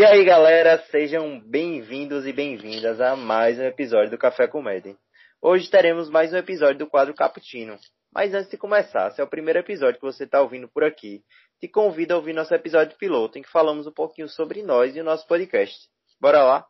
E 0.00 0.02
aí, 0.02 0.24
galera, 0.24 0.78
sejam 0.90 1.38
bem-vindos 1.38 2.26
e 2.26 2.32
bem-vindas 2.32 3.02
a 3.02 3.14
mais 3.14 3.58
um 3.58 3.64
episódio 3.64 4.10
do 4.10 4.16
Café 4.16 4.48
Comédia. 4.48 4.96
Hoje 5.42 5.70
teremos 5.70 6.08
mais 6.08 6.32
um 6.32 6.38
episódio 6.38 6.78
do 6.78 6.86
quadro 6.86 7.12
Cappuccino. 7.12 7.76
Mas 8.10 8.32
antes 8.32 8.48
de 8.48 8.56
começar, 8.56 9.10
se 9.10 9.20
é 9.20 9.24
o 9.24 9.28
primeiro 9.28 9.58
episódio 9.58 10.00
que 10.00 10.06
você 10.06 10.24
está 10.24 10.40
ouvindo 10.40 10.66
por 10.68 10.84
aqui, 10.84 11.22
te 11.60 11.68
convido 11.68 12.14
a 12.14 12.16
ouvir 12.16 12.32
nosso 12.32 12.54
episódio 12.54 12.96
piloto, 12.96 13.38
em 13.38 13.42
que 13.42 13.50
falamos 13.50 13.86
um 13.86 13.92
pouquinho 13.92 14.26
sobre 14.26 14.62
nós 14.62 14.96
e 14.96 15.00
o 15.02 15.04
nosso 15.04 15.26
podcast. 15.26 15.78
Bora 16.18 16.42
lá? 16.44 16.66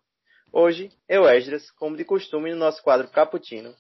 Hoje, 0.53 0.91
eu, 1.09 1.25
Esdras, 1.29 1.71
como 1.71 1.97
de 1.97 2.05
costume 2.05 2.51
no 2.51 2.57
nosso 2.57 2.83
quadro 2.83 3.09
Cappuccino, 3.13 3.73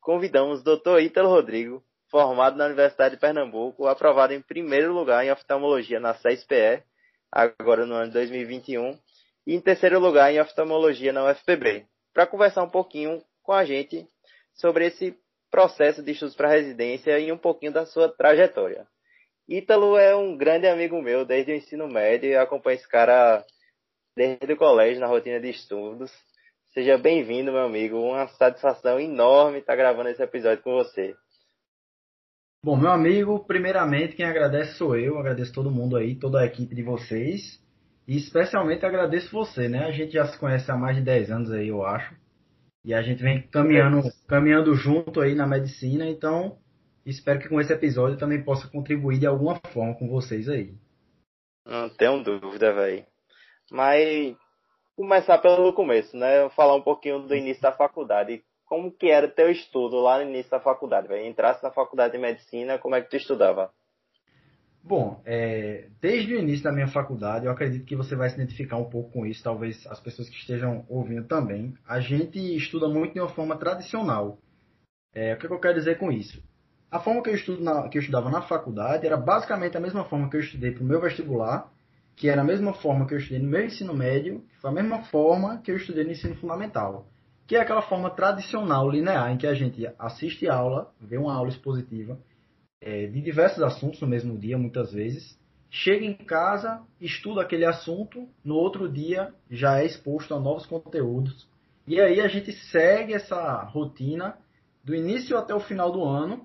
convidamos 0.00 0.62
o 0.62 0.64
Dr. 0.64 0.98
Ítalo 0.98 1.28
Rodrigo, 1.28 1.80
formado 2.10 2.56
na 2.56 2.66
Universidade 2.66 3.14
de 3.14 3.20
Pernambuco, 3.20 3.86
aprovado 3.86 4.32
em 4.32 4.42
primeiro 4.42 4.92
lugar 4.92 5.24
em 5.24 5.30
oftalmologia 5.30 6.00
na 6.00 6.12
CSPE 6.12 6.82
agora 7.30 7.86
no 7.86 7.94
ano 7.94 8.08
de 8.08 8.14
2021, 8.14 8.98
e 9.46 9.54
em 9.54 9.60
terceiro 9.60 9.98
lugar 9.98 10.32
em 10.32 10.40
oftalmologia 10.40 11.12
na 11.12 11.30
UFPB, 11.30 11.86
para 12.12 12.26
conversar 12.26 12.62
um 12.62 12.70
pouquinho 12.70 13.22
com 13.42 13.52
a 13.52 13.64
gente 13.64 14.06
sobre 14.54 14.86
esse 14.86 15.16
processo 15.50 16.02
de 16.02 16.12
estudos 16.12 16.34
para 16.34 16.48
residência 16.48 17.18
e 17.18 17.30
um 17.30 17.38
pouquinho 17.38 17.72
da 17.72 17.86
sua 17.86 18.08
trajetória. 18.08 18.86
Ítalo 19.48 19.96
é 19.96 20.14
um 20.16 20.36
grande 20.36 20.66
amigo 20.66 21.00
meu 21.00 21.24
desde 21.24 21.52
o 21.52 21.54
ensino 21.54 21.86
médio 21.86 22.28
e 22.28 22.36
acompanho 22.36 22.76
esse 22.76 22.88
cara 22.88 23.44
desde 24.16 24.52
o 24.52 24.56
colégio 24.56 25.00
na 25.00 25.06
rotina 25.06 25.38
de 25.38 25.50
estudos. 25.50 26.10
Seja 26.74 26.98
bem-vindo, 26.98 27.52
meu 27.52 27.62
amigo. 27.62 27.96
Uma 27.96 28.26
satisfação 28.28 28.98
enorme 28.98 29.58
estar 29.58 29.76
gravando 29.76 30.08
esse 30.08 30.22
episódio 30.22 30.64
com 30.64 30.72
você. 30.72 31.14
Bom, 32.64 32.76
meu 32.76 32.90
amigo, 32.90 33.44
primeiramente 33.46 34.16
quem 34.16 34.26
agradece 34.26 34.74
sou 34.74 34.96
eu, 34.96 35.18
agradeço 35.18 35.52
todo 35.52 35.70
mundo 35.70 35.96
aí, 35.96 36.16
toda 36.16 36.40
a 36.40 36.46
equipe 36.46 36.74
de 36.74 36.82
vocês. 36.82 37.62
E 38.08 38.16
especialmente 38.16 38.84
agradeço 38.84 39.32
você, 39.32 39.68
né? 39.68 39.84
A 39.84 39.90
gente 39.90 40.12
já 40.12 40.26
se 40.26 40.38
conhece 40.38 40.70
há 40.70 40.76
mais 40.76 40.96
de 40.96 41.02
10 41.02 41.30
anos 41.30 41.50
aí, 41.50 41.68
eu 41.68 41.84
acho. 41.84 42.14
E 42.84 42.94
a 42.94 43.02
gente 43.02 43.22
vem 43.22 43.42
caminhando, 43.48 44.02
caminhando 44.28 44.74
junto 44.74 45.20
aí 45.20 45.34
na 45.34 45.46
medicina, 45.46 46.08
então 46.08 46.58
espero 47.04 47.40
que 47.40 47.48
com 47.48 47.60
esse 47.60 47.72
episódio 47.72 48.18
também 48.18 48.44
possa 48.44 48.68
contribuir 48.68 49.18
de 49.18 49.26
alguma 49.26 49.60
forma 49.72 49.94
com 49.94 50.08
vocês 50.08 50.48
aí. 50.48 50.74
Não 51.66 51.88
tenho 51.88 52.22
dúvida, 52.22 52.72
velho. 52.72 53.04
Mas 53.70 54.36
começar 54.96 55.38
pelo 55.38 55.72
começo, 55.72 56.16
né? 56.16 56.48
Falar 56.50 56.76
um 56.76 56.82
pouquinho 56.82 57.20
do 57.26 57.34
início 57.34 57.60
da 57.60 57.72
faculdade 57.72 58.44
como 58.66 58.90
que 58.90 59.08
era 59.08 59.28
teu 59.28 59.48
estudo 59.48 60.00
lá 60.00 60.18
no 60.18 60.28
início 60.28 60.50
da 60.50 60.60
faculdade? 60.60 61.08
Vai 61.08 61.26
entrasse 61.26 61.62
na 61.62 61.70
faculdade 61.70 62.12
de 62.12 62.18
medicina, 62.18 62.78
como 62.78 62.96
é 62.96 63.00
que 63.00 63.08
tu 63.08 63.16
estudava? 63.16 63.70
Bom, 64.82 65.20
é, 65.24 65.88
desde 66.00 66.34
o 66.34 66.38
início 66.38 66.62
da 66.62 66.72
minha 66.72 66.88
faculdade, 66.88 67.46
eu 67.46 67.52
acredito 67.52 67.84
que 67.84 67.96
você 67.96 68.14
vai 68.14 68.28
se 68.28 68.36
identificar 68.36 68.76
um 68.76 68.90
pouco 68.90 69.10
com 69.10 69.26
isso, 69.26 69.42
talvez 69.42 69.84
as 69.86 69.98
pessoas 69.98 70.28
que 70.28 70.36
estejam 70.36 70.84
ouvindo 70.88 71.26
também. 71.26 71.74
A 71.86 72.00
gente 72.00 72.38
estuda 72.56 72.88
muito 72.88 73.14
de 73.14 73.20
uma 73.20 73.28
forma 73.28 73.56
tradicional. 73.56 74.38
É, 75.12 75.34
o 75.34 75.38
que, 75.38 75.46
eu 75.46 75.58
quero 75.58 75.74
dizer 75.74 75.98
com 75.98 76.12
isso? 76.12 76.42
A 76.90 77.00
forma 77.00 77.22
que 77.22 77.30
eu, 77.30 77.60
na, 77.60 77.88
que 77.88 77.98
eu 77.98 78.00
estudava 78.00 78.30
na 78.30 78.42
faculdade 78.42 79.06
era 79.06 79.16
basicamente 79.16 79.76
a 79.76 79.80
mesma 79.80 80.04
forma 80.04 80.28
que 80.28 80.36
eu 80.36 80.40
estudei 80.40 80.70
para 80.70 80.82
o 80.82 80.86
meu 80.86 81.00
vestibular, 81.00 81.72
que 82.14 82.28
era 82.28 82.42
a 82.42 82.44
mesma 82.44 82.72
forma 82.72 83.06
que 83.06 83.14
eu 83.14 83.18
estudei 83.18 83.40
no 83.40 83.48
meu 83.48 83.64
ensino 83.64 83.92
médio, 83.92 84.44
que 84.48 84.56
foi 84.60 84.70
a 84.70 84.74
mesma 84.74 85.02
forma 85.04 85.60
que 85.62 85.70
eu 85.70 85.76
estudei 85.76 86.04
no 86.04 86.12
ensino 86.12 86.36
fundamental 86.36 87.08
que 87.46 87.54
é 87.54 87.60
aquela 87.60 87.82
forma 87.82 88.10
tradicional, 88.10 88.90
linear, 88.90 89.30
em 89.30 89.38
que 89.38 89.46
a 89.46 89.54
gente 89.54 89.88
assiste 89.98 90.48
aula, 90.48 90.92
vê 91.00 91.16
uma 91.16 91.32
aula 91.32 91.48
expositiva 91.48 92.18
é, 92.80 93.06
de 93.06 93.20
diversos 93.20 93.62
assuntos 93.62 94.00
no 94.00 94.08
mesmo 94.08 94.36
dia, 94.36 94.58
muitas 94.58 94.92
vezes, 94.92 95.38
chega 95.70 96.04
em 96.04 96.14
casa, 96.14 96.82
estuda 97.00 97.42
aquele 97.42 97.64
assunto, 97.64 98.28
no 98.44 98.56
outro 98.56 98.88
dia 98.88 99.32
já 99.48 99.78
é 99.78 99.86
exposto 99.86 100.34
a 100.34 100.40
novos 100.40 100.66
conteúdos, 100.66 101.48
e 101.86 102.00
aí 102.00 102.20
a 102.20 102.26
gente 102.26 102.52
segue 102.52 103.14
essa 103.14 103.62
rotina 103.62 104.36
do 104.82 104.94
início 104.94 105.38
até 105.38 105.54
o 105.54 105.60
final 105.60 105.92
do 105.92 106.02
ano, 106.04 106.44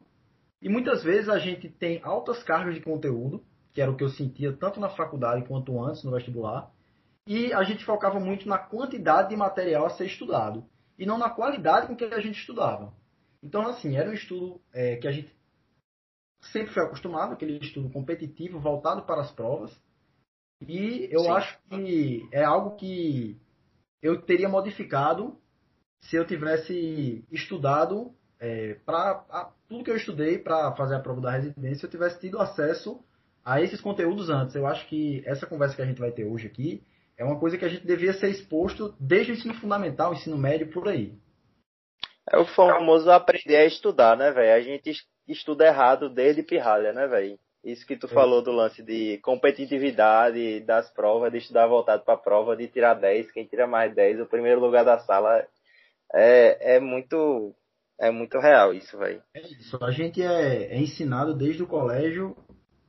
e 0.61 0.69
muitas 0.69 1.03
vezes 1.03 1.29
a 1.29 1.39
gente 1.39 1.67
tem 1.67 1.99
altas 2.03 2.43
cargas 2.43 2.75
de 2.75 2.81
conteúdo, 2.81 3.43
que 3.73 3.81
era 3.81 3.89
o 3.89 3.95
que 3.95 4.03
eu 4.03 4.09
sentia 4.09 4.53
tanto 4.53 4.79
na 4.79 4.89
faculdade 4.89 5.47
quanto 5.47 5.83
antes 5.83 6.03
no 6.03 6.11
vestibular, 6.11 6.69
e 7.25 7.51
a 7.53 7.63
gente 7.63 7.83
focava 7.85 8.19
muito 8.19 8.47
na 8.47 8.59
quantidade 8.59 9.29
de 9.29 9.35
material 9.35 9.87
a 9.87 9.91
ser 9.91 10.05
estudado 10.05 10.63
e 10.97 11.05
não 11.05 11.17
na 11.17 11.29
qualidade 11.29 11.87
com 11.87 11.95
que 11.95 12.05
a 12.05 12.19
gente 12.19 12.39
estudava. 12.39 12.93
Então, 13.43 13.67
assim, 13.67 13.95
era 13.95 14.09
um 14.09 14.13
estudo 14.13 14.61
é, 14.73 14.97
que 14.97 15.07
a 15.07 15.11
gente 15.11 15.35
sempre 16.41 16.73
foi 16.73 16.83
acostumado, 16.83 17.33
aquele 17.33 17.57
estudo 17.57 17.89
competitivo, 17.89 18.59
voltado 18.59 19.03
para 19.03 19.21
as 19.21 19.31
provas. 19.31 19.71
E 20.67 21.07
eu 21.11 21.21
Sim. 21.21 21.31
acho 21.31 21.59
que 21.69 22.29
é 22.31 22.43
algo 22.43 22.75
que 22.75 23.39
eu 24.01 24.21
teria 24.21 24.49
modificado 24.49 25.37
se 26.01 26.15
eu 26.15 26.25
tivesse 26.25 27.25
estudado 27.31 28.13
é, 28.39 28.75
para 28.85 29.53
tudo 29.67 29.83
que 29.83 29.91
eu 29.91 29.95
estudei 29.95 30.39
para 30.39 30.75
fazer 30.75 30.95
a 30.95 30.99
prova 30.99 31.21
da 31.21 31.31
residência, 31.31 31.85
eu 31.85 31.89
tivesse 31.91 32.19
tido 32.19 32.39
acesso 32.39 33.03
a 33.45 33.61
esses 33.61 33.79
conteúdos 33.79 34.29
antes. 34.29 34.55
Eu 34.55 34.65
acho 34.65 34.87
que 34.87 35.23
essa 35.25 35.45
conversa 35.45 35.75
que 35.75 35.81
a 35.81 35.85
gente 35.85 35.99
vai 35.99 36.11
ter 36.11 36.25
hoje 36.25 36.47
aqui 36.47 36.83
é 37.21 37.23
uma 37.23 37.39
coisa 37.39 37.55
que 37.55 37.63
a 37.63 37.69
gente 37.69 37.85
devia 37.85 38.13
ser 38.13 38.31
exposto 38.31 38.95
desde 38.99 39.31
o 39.31 39.35
ensino 39.35 39.53
fundamental, 39.53 40.11
ensino 40.11 40.35
médio, 40.35 40.71
por 40.71 40.87
aí. 40.87 41.13
É 42.27 42.37
o 42.39 42.45
famoso 42.45 43.11
aprender 43.11 43.57
a 43.57 43.65
estudar, 43.65 44.17
né, 44.17 44.31
velho? 44.31 44.55
A 44.55 44.61
gente 44.61 44.91
estuda 45.27 45.67
errado 45.67 46.09
desde 46.09 46.41
pirralha, 46.41 46.91
né, 46.91 47.05
velho? 47.07 47.37
Isso 47.63 47.85
que 47.85 47.95
tu 47.95 48.07
é. 48.07 48.09
falou 48.09 48.41
do 48.41 48.51
lance 48.51 48.81
de 48.81 49.19
competitividade 49.19 50.61
das 50.61 50.91
provas, 50.91 51.31
de 51.31 51.37
estudar 51.37 51.67
voltado 51.67 52.03
para 52.03 52.15
a 52.15 52.17
prova, 52.17 52.57
de 52.57 52.67
tirar 52.67 52.95
10, 52.95 53.31
quem 53.31 53.45
tira 53.45 53.67
mais 53.67 53.93
10, 53.93 54.21
o 54.21 54.25
primeiro 54.25 54.59
lugar 54.59 54.83
da 54.83 54.97
sala 54.97 55.45
é, 56.11 56.77
é 56.77 56.79
muito 56.79 57.53
é 57.99 58.09
muito 58.09 58.39
real 58.39 58.73
isso, 58.73 58.97
velho. 58.97 59.21
É 59.35 59.41
isso. 59.41 59.77
A 59.83 59.91
gente 59.91 60.23
é, 60.23 60.73
é 60.73 60.77
ensinado 60.79 61.35
desde 61.35 61.61
o 61.61 61.67
colégio 61.67 62.35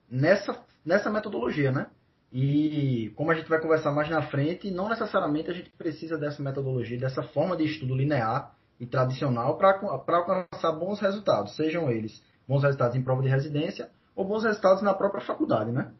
nessa, 0.09 0.59
nessa 0.82 1.10
metodologia, 1.10 1.71
né? 1.71 1.91
E 2.32 3.12
como 3.15 3.31
a 3.31 3.34
gente 3.34 3.48
vai 3.48 3.60
conversar 3.60 3.93
mais 3.93 4.09
na 4.09 4.22
frente, 4.22 4.70
não 4.70 4.88
necessariamente 4.88 5.50
a 5.50 5.54
gente 5.54 5.69
precisa 5.70 6.16
dessa 6.16 6.43
metodologia, 6.43 6.98
dessa 6.98 7.22
forma 7.22 7.56
de 7.56 7.65
estudo 7.65 7.94
linear 7.94 8.56
e 8.81 8.87
tradicional 8.87 9.59
para 9.59 9.78
alcançar 10.16 10.72
bons 10.72 10.98
resultados, 10.98 11.54
sejam 11.54 11.91
eles 11.91 12.22
bons 12.48 12.62
resultados 12.62 12.97
em 12.97 13.03
prova 13.03 13.22
de 13.22 13.28
residência 13.28 13.91
ou 14.16 14.25
bons 14.25 14.44
resultados 14.44 14.82
na 14.82 14.94
própria 14.94 15.25
faculdade, 15.25 15.71
né? 15.71 15.92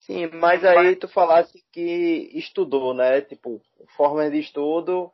Sim, 0.00 0.26
mas 0.34 0.62
aí 0.62 0.94
tu 0.96 1.08
falasse 1.08 1.64
que 1.72 2.30
estudou, 2.34 2.92
né? 2.92 3.22
Tipo, 3.22 3.60
forma 3.96 4.30
de 4.30 4.38
estudo 4.38 5.10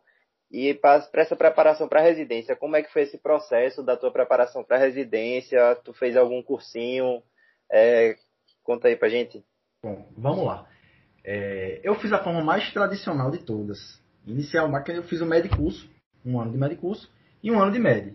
e 0.51 0.75
para 0.75 1.07
essa 1.15 1.37
preparação 1.37 1.89
para 1.89 2.01
residência. 2.01 2.57
Como 2.57 2.75
é 2.75 2.83
que 2.83 2.93
foi 2.93 3.03
esse 3.03 3.17
processo 3.17 3.85
da 3.85 3.97
tua 3.97 4.11
preparação 4.11 4.65
para 4.65 4.79
residência? 4.79 5.77
Tu 5.85 5.93
fez 5.95 6.17
algum 6.17 6.43
cursinho? 6.43 7.23
É, 7.71 8.17
conta 8.65 8.89
aí 8.89 8.97
pra 8.97 9.09
gente. 9.09 9.45
Bom, 9.83 10.07
vamos 10.17 10.45
lá. 10.45 10.67
É, 11.25 11.81
eu 11.83 11.95
fiz 11.95 12.13
a 12.13 12.23
forma 12.23 12.43
mais 12.43 12.71
tradicional 12.71 13.31
de 13.31 13.39
todas. 13.39 13.79
Inicialmente 14.27 14.91
eu 14.91 15.03
fiz 15.05 15.23
o 15.23 15.27
medicurso, 15.27 15.89
um 16.25 16.39
ano 16.39 16.53
de 16.53 16.59
medicurso 16.59 17.11
e 17.43 17.51
um 17.51 17.59
ano 17.59 17.73
de 17.73 17.79
med. 17.79 18.15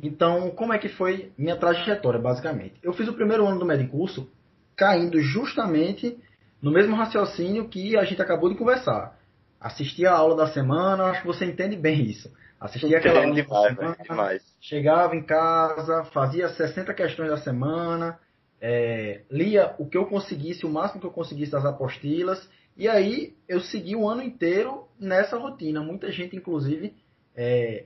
Então, 0.00 0.50
como 0.50 0.72
é 0.72 0.78
que 0.78 0.88
foi 0.88 1.32
minha 1.36 1.56
trajetória, 1.56 2.20
basicamente? 2.20 2.74
Eu 2.82 2.92
fiz 2.92 3.08
o 3.08 3.12
primeiro 3.12 3.44
ano 3.44 3.58
do 3.58 3.66
medicurso 3.66 4.30
caindo 4.76 5.20
justamente 5.20 6.16
no 6.62 6.70
mesmo 6.70 6.94
raciocínio 6.94 7.68
que 7.68 7.96
a 7.96 8.04
gente 8.04 8.22
acabou 8.22 8.48
de 8.48 8.56
conversar. 8.56 9.18
Assistia 9.60 10.10
a 10.10 10.16
aula 10.16 10.36
da 10.36 10.46
semana, 10.46 11.04
acho 11.06 11.22
que 11.22 11.26
você 11.26 11.44
entende 11.44 11.76
bem 11.76 12.02
isso. 12.02 12.32
Assistia 12.60 12.98
aquela 12.98 13.20
aula 13.20 13.34
demais, 13.34 13.76
semana, 13.76 13.96
demais. 14.00 14.42
chegava 14.60 15.16
em 15.16 15.22
casa, 15.22 16.04
fazia 16.04 16.48
60 16.48 16.94
questões 16.94 17.30
da 17.30 17.36
semana, 17.36 18.18
é, 18.66 19.20
lia 19.30 19.74
o 19.78 19.86
que 19.86 19.98
eu 19.98 20.06
conseguisse, 20.06 20.64
o 20.64 20.70
máximo 20.70 20.98
que 20.98 21.06
eu 21.06 21.10
conseguisse 21.10 21.52
das 21.52 21.66
apostilas, 21.66 22.48
e 22.74 22.88
aí 22.88 23.36
eu 23.46 23.60
segui 23.60 23.94
o 23.94 24.08
ano 24.08 24.22
inteiro 24.22 24.88
nessa 24.98 25.36
rotina. 25.36 25.82
Muita 25.82 26.10
gente, 26.10 26.34
inclusive, 26.34 26.96
é, 27.36 27.84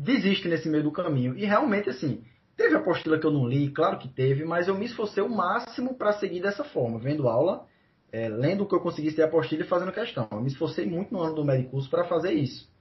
desiste 0.00 0.48
nesse 0.48 0.70
meio 0.70 0.84
do 0.84 0.90
caminho. 0.90 1.36
E 1.36 1.44
realmente, 1.44 1.90
assim, 1.90 2.24
teve 2.56 2.74
apostila 2.76 3.18
que 3.18 3.26
eu 3.26 3.30
não 3.30 3.46
li, 3.46 3.70
claro 3.72 3.98
que 3.98 4.08
teve, 4.08 4.42
mas 4.42 4.68
eu 4.68 4.74
me 4.74 4.86
esforcei 4.86 5.22
o 5.22 5.28
máximo 5.28 5.94
para 5.94 6.14
seguir 6.14 6.40
dessa 6.40 6.64
forma, 6.64 6.98
vendo 6.98 7.28
aula, 7.28 7.66
é, 8.10 8.26
lendo 8.26 8.64
o 8.64 8.66
que 8.66 8.74
eu 8.74 8.80
conseguisse 8.80 9.16
de 9.16 9.22
apostila 9.22 9.64
e 9.64 9.68
fazendo 9.68 9.92
questão. 9.92 10.26
Eu 10.32 10.40
me 10.40 10.48
esforcei 10.48 10.86
muito 10.86 11.12
no 11.12 11.20
ano 11.20 11.34
do 11.34 11.44
médico 11.44 11.78
para 11.90 12.04
fazer 12.04 12.32
isso. 12.32 12.72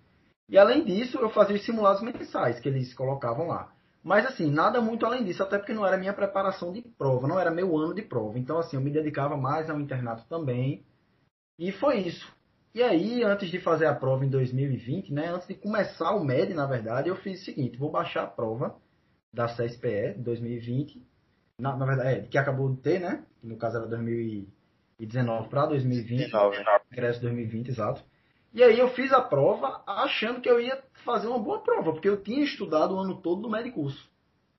E 0.48 0.58
além 0.58 0.86
disso, 0.86 1.18
eu 1.18 1.30
fazia 1.30 1.58
os 1.58 1.66
simulados 1.66 2.02
mensais 2.02 2.62
que 2.62 2.70
eles 2.70 2.94
colocavam 2.94 3.50
lá. 3.50 3.74
Mas 4.04 4.26
assim, 4.26 4.50
nada 4.50 4.82
muito 4.82 5.06
além 5.06 5.24
disso, 5.24 5.44
até 5.44 5.58
porque 5.58 5.74
não 5.74 5.86
era 5.86 5.98
minha 5.98 6.14
preparação 6.14 6.72
de 6.72 6.82
prova, 6.82 7.28
não 7.28 7.40
era 7.40 7.52
meu 7.52 7.78
ano 7.78 7.94
de 7.94 8.02
prova. 8.02 8.40
Então 8.40 8.58
assim, 8.58 8.78
eu 8.78 8.82
me 8.82 8.92
dedicava 8.92 9.36
mais 9.36 9.70
ao 9.70 9.80
internato 9.80 10.26
também. 10.28 10.84
E 11.58 11.72
foi 11.72 12.00
isso. 12.00 12.32
E 12.74 12.84
aí, 12.84 13.24
antes 13.24 13.50
de 13.50 13.60
fazer 13.60 13.88
a 13.88 13.96
prova 13.96 14.24
em 14.24 14.30
2020, 14.30 15.12
né, 15.12 15.28
antes 15.28 15.48
de 15.48 15.56
começar 15.56 16.16
o 16.16 16.24
MED, 16.24 16.54
na 16.54 16.68
verdade, 16.68 17.10
eu 17.10 17.16
fiz 17.16 17.42
o 17.42 17.46
seguinte, 17.46 17.78
vou 17.78 17.92
baixar 17.92 18.24
a 18.24 18.28
prova 18.28 18.76
da 19.34 19.48
CSPE 19.48 20.14
de 20.16 20.24
2020, 20.24 21.04
na, 21.60 21.76
na 21.76 21.86
verdade, 21.86 22.10
é, 22.10 22.22
que 22.22 22.38
acabou 22.38 22.70
de 22.70 22.82
ter, 22.82 23.00
né, 23.00 23.24
no 23.44 23.58
caso 23.58 23.78
era 23.78 23.88
2019 23.88 25.50
para 25.50 25.66
2020. 25.66 26.26
19. 26.26 26.58
ingresso 26.92 27.22
2020, 27.22 27.70
exato. 27.70 28.04
E 28.54 28.64
aí 28.64 28.80
eu 28.80 28.90
fiz 28.90 29.12
a 29.12 29.22
prova 29.22 29.84
achando 29.86 30.42
que 30.42 30.50
eu 30.50 30.60
ia 30.60 30.82
fazer 31.06 31.28
uma 31.28 31.40
boa 31.40 31.62
prova, 31.62 31.92
porque 31.92 32.10
eu 32.10 32.22
tinha 32.22 32.44
estudado 32.44 32.96
o 32.96 33.00
ano 33.00 33.22
todo 33.22 33.42
no 33.42 33.50
médio 33.50 33.74
curso. 33.74 34.10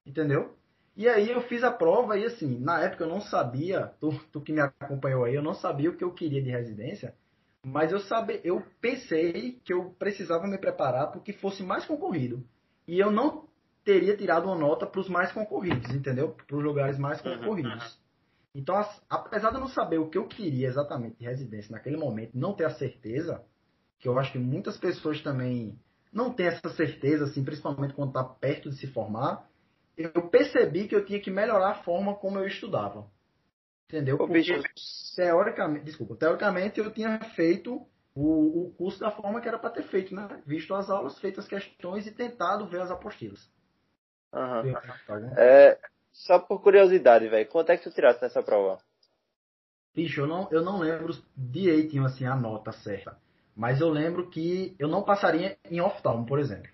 Entendeu? 0.07 0.55
E 0.97 1.09
aí 1.09 1.31
eu 1.31 1.41
fiz 1.43 1.63
a 1.63 1.71
prova 1.71 2.19
e 2.19 2.25
assim, 2.25 2.59
na 2.59 2.81
época 2.81 3.05
eu 3.05 3.09
não 3.09 3.21
sabia, 3.21 3.93
tu, 4.01 4.13
tu 4.33 4.41
que 4.41 4.53
me 4.53 4.61
acompanhou 4.61 5.25
aí, 5.25 5.35
eu 5.35 5.43
não 5.43 5.55
sabia 5.55 5.91
o 5.91 5.97
que 5.97 6.05
eu 6.05 6.13
queria 6.13 6.43
de 6.43 6.51
residência, 6.51 7.15
mas 7.65 7.93
eu 7.93 8.01
sabe, 8.01 8.41
eu 8.45 8.63
pensei 8.81 9.61
que 9.65 9.73
eu 9.73 9.95
precisava 9.99 10.47
me 10.47 10.59
preparar 10.59 11.11
para 11.11 11.21
que 11.21 11.33
fosse 11.33 11.63
mais 11.63 11.85
concorrido. 11.85 12.45
E 12.87 12.99
eu 12.99 13.11
não 13.11 13.49
teria 13.85 14.17
tirado 14.17 14.47
uma 14.47 14.57
nota 14.57 14.87
para 14.87 15.01
os 15.01 15.09
mais 15.09 15.33
concorridos, 15.33 15.91
entendeu? 15.95 16.37
Para 16.47 16.57
os 16.57 16.63
lugares 16.63 16.99
mais 16.99 17.25
uhum, 17.25 17.39
concorridos. 17.39 17.95
Uhum. 17.95 18.01
Então, 18.55 18.85
apesar 19.09 19.51
de 19.51 19.57
eu 19.57 19.61
não 19.61 19.69
saber 19.69 19.99
o 19.99 20.09
que 20.09 20.19
eu 20.19 20.27
queria 20.27 20.69
exatamente 20.69 21.17
de 21.19 21.25
residência 21.25 21.71
naquele 21.71 21.97
momento, 21.97 22.37
não 22.37 22.53
ter 22.53 22.65
a 22.65 22.71
certeza, 22.71 23.45
que 24.01 24.09
eu 24.09 24.19
acho 24.19 24.33
que 24.33 24.39
muitas 24.39 24.77
pessoas 24.79 25.23
também 25.23 25.79
não 26.13 26.33
têm 26.33 26.47
essa 26.47 26.69
certeza, 26.71 27.25
assim, 27.25 27.45
principalmente 27.45 27.95
quando 27.95 28.09
está 28.09 28.25
perto 28.25 28.71
de 28.71 28.77
se 28.77 28.87
formar, 28.89 29.49
eu 29.97 30.29
percebi 30.29 30.89
que 30.89 30.95
eu 30.95 31.05
tinha 31.05 31.21
que 31.21 31.31
melhorar 31.31 31.71
a 31.71 31.83
forma 31.83 32.15
como 32.15 32.39
eu 32.39 32.47
estudava. 32.47 33.07
Entendeu? 33.89 34.17
Porque, 34.17 34.43
teoricamente, 35.15 35.85
desculpa, 35.85 36.17
teoricamente 36.17 36.81
eu 36.81 36.91
tinha 36.93 37.19
feito 37.35 37.87
o, 38.15 38.67
o 38.67 38.75
curso 38.75 39.01
da 39.01 39.11
forma 39.11 39.41
que 39.41 39.49
era 39.49 39.59
para 39.59 39.71
ter 39.71 39.83
feito, 39.85 40.15
né? 40.15 40.43
Visto 40.47 40.75
as 40.75 40.89
aulas, 40.89 41.19
feito 41.19 41.41
as 41.41 41.47
questões 41.47 42.07
e 42.07 42.13
tentado 42.13 42.67
ver 42.69 42.81
as 42.81 42.91
apostilas. 42.91 43.51
Uhum. 44.33 44.75
É, 45.37 45.79
só 46.13 46.39
por 46.39 46.63
curiosidade, 46.63 47.29
velho, 47.29 47.49
quanto 47.49 47.71
é 47.71 47.77
que 47.77 47.83
tu 47.83 47.91
tiraste 47.91 48.23
nessa 48.23 48.43
prova? 48.43 48.79
Bicho, 49.95 50.21
eu 50.21 50.27
não, 50.27 50.49
eu 50.53 50.63
não 50.63 50.79
lembro 50.79 51.13
direitinho 51.37 52.05
assim 52.05 52.25
a 52.25 52.37
nota 52.37 52.71
certa. 52.73 53.19
Mas 53.57 53.81
eu 53.81 53.89
lembro 53.89 54.29
que 54.31 54.75
eu 54.79 54.89
não 54.89 55.03
passaria 55.03 55.59
em 55.71 55.81
oftalmo, 55.81 56.27
por 56.27 56.39
exemplo. 56.39 56.71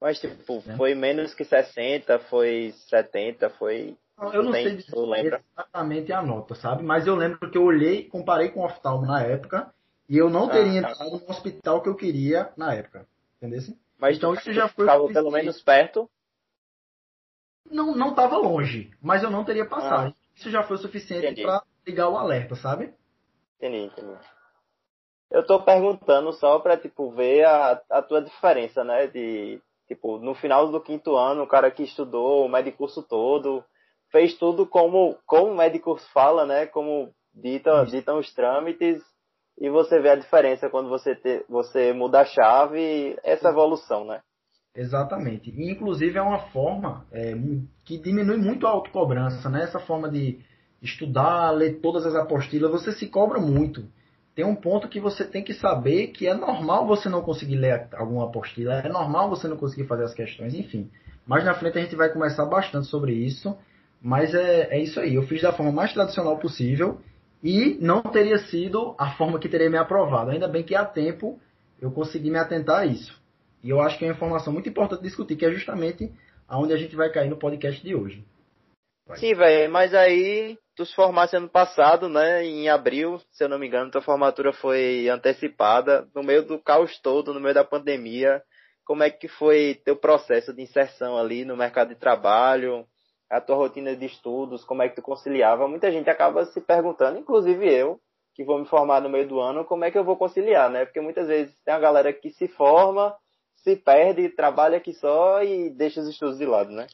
Mas, 0.00 0.20
tipo, 0.20 0.62
é. 0.66 0.76
foi 0.76 0.94
menos 0.94 1.34
que 1.34 1.44
60, 1.44 2.18
foi 2.30 2.74
70, 2.88 3.50
foi. 3.50 3.96
Eu 4.32 4.42
não 4.42 4.52
sei 4.52 4.78
exatamente 4.78 6.12
a 6.12 6.22
nota, 6.22 6.54
sabe? 6.54 6.82
Mas 6.82 7.06
eu 7.06 7.14
lembro 7.14 7.50
que 7.50 7.58
eu 7.58 7.64
olhei, 7.64 8.08
comparei 8.08 8.50
com 8.50 8.64
oftalmo 8.64 9.06
na 9.06 9.22
época, 9.22 9.72
e 10.08 10.16
eu 10.16 10.30
não 10.30 10.48
teria 10.48 10.80
ah, 10.80 10.82
tá. 10.82 10.90
entrado 10.92 11.10
no 11.10 11.30
hospital 11.30 11.82
que 11.82 11.88
eu 11.88 11.94
queria 11.94 12.50
na 12.56 12.72
época. 12.74 13.06
Entendeu? 13.36 13.60
Mas 13.98 14.16
então 14.16 14.34
isso 14.34 14.52
já 14.52 14.68
foi. 14.68 14.86
Estava 14.86 15.08
pelo 15.08 15.30
menos 15.30 15.60
perto? 15.62 16.08
Não, 17.70 17.94
não 17.94 18.10
estava 18.10 18.36
longe, 18.36 18.90
mas 19.02 19.22
eu 19.22 19.30
não 19.30 19.44
teria 19.44 19.66
passado. 19.66 20.14
Ah. 20.16 20.26
Isso 20.34 20.50
já 20.50 20.62
foi 20.62 20.76
o 20.76 20.80
suficiente 20.80 21.42
para 21.42 21.62
ligar 21.86 22.08
o 22.08 22.16
alerta, 22.16 22.54
sabe? 22.54 22.92
Entendi, 23.56 23.86
entendi. 23.86 24.18
Eu 25.30 25.44
tô 25.44 25.62
perguntando 25.62 26.32
só 26.34 26.58
para 26.58 26.76
tipo 26.76 27.10
ver 27.10 27.44
a, 27.44 27.80
a 27.90 28.02
tua 28.02 28.22
diferença, 28.22 28.84
né, 28.84 29.06
de 29.08 29.60
Tipo, 29.86 30.18
no 30.18 30.34
final 30.34 30.70
do 30.70 30.80
quinto 30.80 31.16
ano, 31.16 31.44
o 31.44 31.46
cara 31.46 31.70
que 31.70 31.84
estudou 31.84 32.44
o 32.44 32.48
medicurso 32.48 33.02
todo, 33.02 33.64
fez 34.10 34.36
tudo 34.36 34.66
como, 34.66 35.16
como 35.24 35.52
o 35.52 35.56
medicurso 35.56 36.06
fala, 36.12 36.44
né? 36.44 36.66
Como 36.66 37.12
dita, 37.32 37.84
ditam 37.84 38.18
os 38.18 38.32
trâmites, 38.34 39.00
e 39.58 39.70
você 39.70 40.00
vê 40.00 40.10
a 40.10 40.16
diferença 40.16 40.68
quando 40.68 40.88
você, 40.88 41.14
te, 41.14 41.44
você 41.48 41.92
muda 41.92 42.20
a 42.20 42.24
chave, 42.24 43.16
essa 43.22 43.48
evolução, 43.48 44.04
né? 44.04 44.20
Exatamente. 44.74 45.50
E, 45.50 45.70
inclusive, 45.70 46.18
é 46.18 46.22
uma 46.22 46.50
forma 46.50 47.06
é, 47.12 47.32
que 47.84 47.96
diminui 47.96 48.36
muito 48.36 48.66
a 48.66 48.70
autocobrança, 48.70 49.48
né? 49.48 49.62
Essa 49.62 49.78
forma 49.78 50.10
de 50.10 50.40
estudar, 50.82 51.52
ler 51.52 51.80
todas 51.80 52.04
as 52.04 52.14
apostilas, 52.14 52.70
você 52.70 52.92
se 52.92 53.08
cobra 53.08 53.38
muito 53.38 53.88
tem 54.36 54.44
um 54.44 54.54
ponto 54.54 54.86
que 54.86 55.00
você 55.00 55.24
tem 55.24 55.42
que 55.42 55.54
saber 55.54 56.08
que 56.08 56.28
é 56.28 56.34
normal 56.34 56.86
você 56.86 57.08
não 57.08 57.22
conseguir 57.22 57.56
ler 57.56 57.88
alguma 57.94 58.26
apostila, 58.26 58.74
é 58.74 58.88
normal 58.88 59.30
você 59.30 59.48
não 59.48 59.56
conseguir 59.56 59.86
fazer 59.86 60.04
as 60.04 60.12
questões, 60.12 60.54
enfim. 60.54 60.90
Mais 61.26 61.42
na 61.42 61.54
frente 61.54 61.78
a 61.78 61.80
gente 61.80 61.96
vai 61.96 62.12
conversar 62.12 62.44
bastante 62.44 62.86
sobre 62.86 63.14
isso, 63.14 63.56
mas 64.00 64.34
é, 64.34 64.74
é 64.74 64.78
isso 64.78 65.00
aí. 65.00 65.14
Eu 65.14 65.22
fiz 65.22 65.40
da 65.40 65.54
forma 65.54 65.72
mais 65.72 65.90
tradicional 65.94 66.36
possível 66.36 67.00
e 67.42 67.78
não 67.80 68.02
teria 68.02 68.36
sido 68.36 68.94
a 68.98 69.12
forma 69.12 69.38
que 69.38 69.48
teria 69.48 69.70
me 69.70 69.78
aprovado. 69.78 70.30
Ainda 70.30 70.46
bem 70.46 70.62
que 70.62 70.74
há 70.74 70.84
tempo 70.84 71.40
eu 71.80 71.90
consegui 71.90 72.30
me 72.30 72.38
atentar 72.38 72.80
a 72.80 72.86
isso. 72.86 73.18
E 73.64 73.70
eu 73.70 73.80
acho 73.80 73.96
que 73.98 74.04
é 74.04 74.08
uma 74.08 74.14
informação 74.14 74.52
muito 74.52 74.68
importante 74.68 75.02
discutir, 75.02 75.36
que 75.36 75.46
é 75.46 75.50
justamente 75.50 76.12
aonde 76.46 76.74
a 76.74 76.76
gente 76.76 76.94
vai 76.94 77.10
cair 77.10 77.30
no 77.30 77.38
podcast 77.38 77.82
de 77.82 77.94
hoje. 77.94 78.22
Vai. 79.08 79.16
Sim, 79.16 79.34
velho, 79.34 79.72
mas 79.72 79.94
aí 79.94 80.58
tu 80.76 80.84
se 80.84 80.94
formasse 80.94 81.34
ano 81.34 81.48
passado, 81.48 82.08
né? 82.08 82.44
Em 82.44 82.68
abril, 82.68 83.18
se 83.32 83.42
eu 83.42 83.48
não 83.48 83.58
me 83.58 83.66
engano, 83.66 83.90
tua 83.90 84.02
formatura 84.02 84.52
foi 84.52 85.08
antecipada, 85.08 86.06
no 86.14 86.22
meio 86.22 86.44
do 86.44 86.58
caos 86.58 87.00
todo, 87.00 87.32
no 87.32 87.40
meio 87.40 87.54
da 87.54 87.64
pandemia. 87.64 88.42
Como 88.84 89.02
é 89.02 89.10
que 89.10 89.26
foi 89.26 89.80
teu 89.84 89.96
processo 89.96 90.52
de 90.52 90.62
inserção 90.62 91.16
ali 91.16 91.44
no 91.44 91.56
mercado 91.56 91.88
de 91.88 91.96
trabalho, 91.96 92.86
a 93.28 93.40
tua 93.40 93.56
rotina 93.56 93.96
de 93.96 94.06
estudos, 94.06 94.64
como 94.64 94.82
é 94.82 94.88
que 94.88 94.96
tu 94.96 95.02
conciliava? 95.02 95.66
Muita 95.66 95.90
gente 95.90 96.08
acaba 96.10 96.44
se 96.44 96.60
perguntando, 96.60 97.18
inclusive 97.18 97.66
eu, 97.66 97.98
que 98.34 98.44
vou 98.44 98.58
me 98.58 98.66
formar 98.66 99.00
no 99.00 99.08
meio 99.08 99.26
do 99.26 99.40
ano, 99.40 99.64
como 99.64 99.84
é 99.84 99.90
que 99.90 99.98
eu 99.98 100.04
vou 100.04 100.16
conciliar, 100.16 100.70
né? 100.70 100.84
Porque 100.84 101.00
muitas 101.00 101.26
vezes 101.26 101.58
tem 101.64 101.74
a 101.74 101.78
galera 101.80 102.12
que 102.12 102.30
se 102.30 102.46
forma, 102.48 103.16
se 103.56 103.76
perde, 103.76 104.28
trabalha 104.28 104.76
aqui 104.76 104.92
só 104.92 105.42
e 105.42 105.70
deixa 105.70 106.00
os 106.00 106.08
estudos 106.08 106.38
de 106.38 106.44
lado, 106.44 106.70
né? 106.70 106.86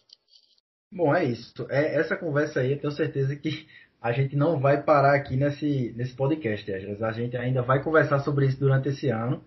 Bom, 0.94 1.14
é 1.14 1.24
isso. 1.24 1.66
É, 1.70 1.98
essa 1.98 2.14
conversa 2.14 2.60
aí, 2.60 2.72
eu 2.72 2.78
tenho 2.78 2.92
certeza 2.92 3.34
que 3.34 3.66
a 3.98 4.12
gente 4.12 4.36
não 4.36 4.60
vai 4.60 4.82
parar 4.82 5.14
aqui 5.14 5.36
nesse, 5.36 5.94
nesse 5.96 6.14
podcast. 6.14 6.70
A 7.02 7.12
gente 7.12 7.34
ainda 7.34 7.62
vai 7.62 7.82
conversar 7.82 8.18
sobre 8.18 8.46
isso 8.46 8.60
durante 8.60 8.90
esse 8.90 9.08
ano, 9.08 9.42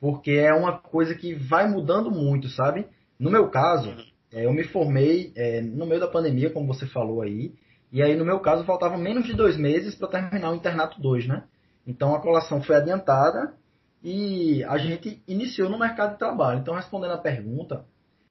porque 0.00 0.30
é 0.30 0.54
uma 0.54 0.78
coisa 0.78 1.14
que 1.14 1.34
vai 1.34 1.68
mudando 1.68 2.10
muito, 2.10 2.48
sabe? 2.48 2.86
No 3.18 3.30
meu 3.30 3.50
caso, 3.50 3.94
é, 4.32 4.46
eu 4.46 4.54
me 4.54 4.64
formei 4.64 5.32
é, 5.36 5.60
no 5.60 5.84
meio 5.84 6.00
da 6.00 6.08
pandemia, 6.08 6.48
como 6.48 6.66
você 6.66 6.86
falou 6.86 7.20
aí, 7.20 7.52
e 7.92 8.02
aí 8.02 8.16
no 8.16 8.24
meu 8.24 8.40
caso 8.40 8.64
faltavam 8.64 8.96
menos 8.96 9.26
de 9.26 9.34
dois 9.34 9.56
meses 9.58 9.94
para 9.94 10.08
terminar 10.08 10.50
o 10.50 10.56
internato 10.56 10.98
2, 10.98 11.26
né? 11.28 11.44
Então 11.86 12.14
a 12.14 12.22
colação 12.22 12.62
foi 12.62 12.76
adiantada 12.76 13.54
e 14.02 14.64
a 14.64 14.78
gente 14.78 15.22
iniciou 15.28 15.68
no 15.68 15.78
mercado 15.78 16.12
de 16.12 16.18
trabalho. 16.18 16.60
Então, 16.60 16.74
respondendo 16.74 17.12
a 17.12 17.18
pergunta, 17.18 17.84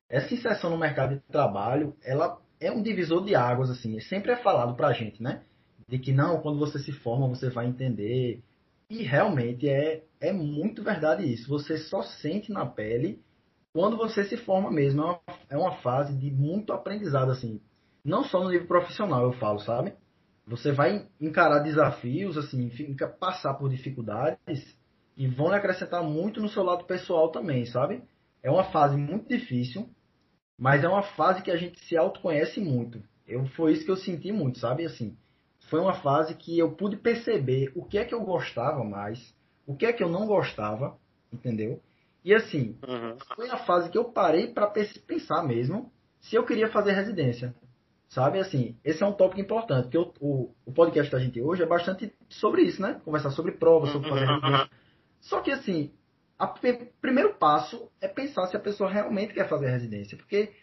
essa 0.10 0.34
inserção 0.34 0.70
no 0.70 0.78
mercado 0.78 1.16
de 1.16 1.22
trabalho, 1.32 1.96
ela 2.04 2.40
é 2.66 2.72
um 2.72 2.82
divisor 2.82 3.24
de 3.24 3.36
águas, 3.36 3.70
assim. 3.70 4.00
Sempre 4.02 4.32
é 4.32 4.36
falado 4.36 4.76
pra 4.76 4.94
gente, 4.94 5.22
né? 5.22 5.44
De 5.88 6.00
que 6.00 6.12
não, 6.12 6.42
quando 6.42 6.60
você 6.60 6.80
se 6.80 6.92
forma, 6.92 7.28
você 7.28 7.50
vai 7.50 7.68
entender. 7.68 8.42
E 8.90 9.04
realmente 9.04 9.70
é, 9.70 10.04
é 10.20 10.32
muito 10.32 10.84
verdade 10.84 11.32
isso. 11.32 11.48
Você 11.50 11.78
só 11.78 12.02
sente 12.02 12.52
na 12.52 12.66
pele 12.66 13.22
quando 13.74 13.98
você 13.98 14.24
se 14.24 14.38
forma 14.38 14.72
mesmo. 14.72 15.02
É 15.02 15.06
uma, 15.06 15.22
é 15.52 15.58
uma 15.58 15.76
fase 15.78 16.18
de 16.18 16.32
muito 16.32 16.74
aprendizado, 16.74 17.32
assim. 17.32 17.62
Não 18.04 18.24
só 18.24 18.44
no 18.44 18.50
nível 18.50 18.68
profissional, 18.68 19.24
eu 19.24 19.34
falo, 19.34 19.60
sabe? 19.60 19.94
Você 20.48 20.72
vai 20.72 21.08
encarar 21.20 21.60
desafios, 21.60 22.38
assim, 22.38 22.70
fica, 22.70 23.08
passar 23.08 23.56
por 23.56 23.70
dificuldades 23.70 24.78
e 25.18 25.28
vão 25.28 25.52
acrescentar 25.52 26.04
muito 26.04 26.40
no 26.40 26.50
seu 26.50 26.64
lado 26.64 26.84
pessoal 26.86 27.30
também, 27.30 27.66
sabe? 27.66 28.04
É 28.44 28.52
uma 28.52 28.66
fase 28.66 28.96
muito 28.96 29.28
difícil, 29.28 29.90
mas 30.58 30.84
é 30.84 30.88
uma 30.88 31.04
fase 31.04 31.42
que 31.42 31.52
a 31.52 31.58
gente 31.58 31.80
se 31.86 31.98
autoconhece 31.98 32.60
muito. 32.60 33.02
Eu, 33.28 33.46
foi 33.48 33.74
isso 33.74 33.86
que 33.86 33.92
eu 33.92 33.98
senti 33.98 34.32
muito, 34.32 34.60
sabe? 34.60 34.86
Assim, 34.86 35.18
foi 35.70 35.80
uma 35.80 35.96
fase 35.96 36.36
que 36.36 36.58
eu 36.58 36.72
pude 36.72 36.96
perceber 36.96 37.72
o 37.76 37.84
que 37.84 37.98
é 37.98 38.06
que 38.06 38.14
eu 38.14 38.22
gostava 38.24 38.84
mais, 38.84 39.34
o 39.66 39.76
que 39.76 39.86
é 39.86 39.94
que 39.94 40.04
eu 40.04 40.10
não 40.10 40.28
gostava, 40.28 40.98
entendeu? 41.34 41.82
E 42.24 42.34
assim, 42.34 42.78
uhum. 42.88 43.18
foi 43.36 43.50
a 43.50 43.58
fase 43.58 43.90
que 43.90 43.98
eu 43.98 44.06
parei 44.06 44.48
para 44.48 44.68
pensar 44.68 45.44
mesmo 45.44 45.92
se 46.20 46.36
eu 46.36 46.44
queria 46.44 46.70
fazer 46.70 46.94
residência. 46.94 47.54
Sabe, 48.08 48.40
assim, 48.40 48.78
esse 48.84 49.04
é 49.04 49.06
um 49.06 49.12
tópico 49.12 49.42
importante, 49.42 49.84
porque 49.86 49.98
o, 49.98 50.14
o, 50.22 50.56
o 50.66 50.72
podcast 50.72 51.12
da 51.12 51.20
gente 51.20 51.42
hoje 51.42 51.64
é 51.64 51.66
bastante 51.66 52.14
sobre 52.30 52.62
isso, 52.62 52.82
né? 52.82 53.02
Conversar 53.04 53.32
sobre 53.32 53.52
provas, 53.54 53.92
sobre 53.92 54.08
fazer 54.08 54.26
uhum. 54.26 54.40
residência. 54.40 54.70
Só 55.20 55.42
que 55.42 55.52
assim, 55.52 55.92
o 56.40 57.00
primeiro 57.02 57.34
passo 57.36 57.90
é 58.02 58.08
pensar 58.08 58.48
se 58.48 58.58
a 58.58 58.60
pessoa 58.60 58.90
realmente 58.90 59.34
quer 59.34 59.48
fazer 59.48 59.70
residência. 59.70 60.18
Porque 60.18 60.54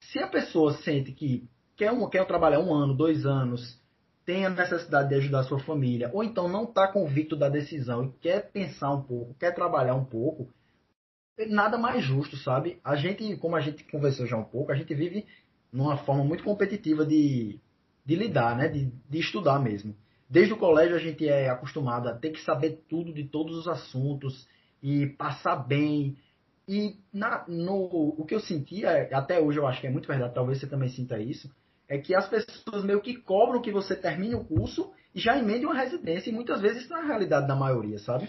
se 0.00 0.18
a 0.18 0.26
pessoa 0.26 0.74
sente 0.78 1.12
que 1.12 1.48
quer, 1.76 1.92
um, 1.92 2.08
quer 2.08 2.26
trabalhar 2.26 2.60
um 2.60 2.72
ano, 2.72 2.94
dois 2.94 3.26
anos, 3.26 3.82
tem 4.24 4.46
a 4.46 4.50
necessidade 4.50 5.10
de 5.10 5.16
ajudar 5.16 5.40
a 5.40 5.44
sua 5.44 5.58
família, 5.60 6.10
ou 6.12 6.24
então 6.24 6.48
não 6.48 6.64
está 6.64 6.88
convicto 6.88 7.36
da 7.36 7.48
decisão 7.48 8.04
e 8.04 8.12
quer 8.20 8.50
pensar 8.50 8.90
um 8.92 9.02
pouco, 9.02 9.34
quer 9.34 9.54
trabalhar 9.54 9.94
um 9.94 10.04
pouco, 10.04 10.48
nada 11.48 11.76
mais 11.76 12.02
justo, 12.02 12.36
sabe? 12.36 12.80
A 12.82 12.96
gente, 12.96 13.36
como 13.36 13.56
a 13.56 13.60
gente 13.60 13.84
conversou 13.84 14.26
já 14.26 14.36
um 14.36 14.44
pouco, 14.44 14.72
a 14.72 14.74
gente 14.74 14.94
vive 14.94 15.26
numa 15.70 15.98
forma 15.98 16.24
muito 16.24 16.44
competitiva 16.44 17.04
de, 17.04 17.60
de 18.04 18.14
lidar, 18.14 18.56
né? 18.56 18.68
De, 18.68 18.92
de 19.10 19.18
estudar 19.18 19.58
mesmo. 19.58 19.94
Desde 20.28 20.52
o 20.54 20.56
colégio 20.56 20.96
a 20.96 21.00
gente 21.00 21.28
é 21.28 21.50
acostumado 21.50 22.08
a 22.08 22.14
ter 22.14 22.30
que 22.30 22.40
saber 22.40 22.84
tudo 22.88 23.12
de 23.12 23.24
todos 23.24 23.56
os 23.56 23.68
assuntos, 23.68 24.48
e 24.84 25.06
passar 25.06 25.56
bem. 25.56 26.14
E 26.68 26.96
na, 27.12 27.44
no, 27.48 27.88
o 28.18 28.24
que 28.26 28.34
eu 28.34 28.40
sentia, 28.40 29.08
até 29.12 29.40
hoje 29.40 29.58
eu 29.58 29.66
acho 29.66 29.80
que 29.80 29.86
é 29.86 29.90
muito 29.90 30.06
verdade, 30.06 30.34
talvez 30.34 30.60
você 30.60 30.66
também 30.66 30.90
sinta 30.90 31.18
isso, 31.18 31.50
é 31.88 31.98
que 31.98 32.14
as 32.14 32.28
pessoas 32.28 32.84
meio 32.84 33.00
que 33.00 33.16
cobram 33.16 33.62
que 33.62 33.72
você 33.72 33.96
termine 33.96 34.34
o 34.34 34.44
curso 34.44 34.92
e 35.14 35.20
já 35.20 35.38
emende 35.38 35.64
uma 35.64 35.74
residência, 35.74 36.28
e 36.28 36.32
muitas 36.32 36.60
vezes 36.60 36.82
isso 36.82 36.90
não 36.90 36.98
é 36.98 37.02
a 37.02 37.06
realidade 37.06 37.48
da 37.48 37.56
maioria, 37.56 37.98
sabe? 37.98 38.28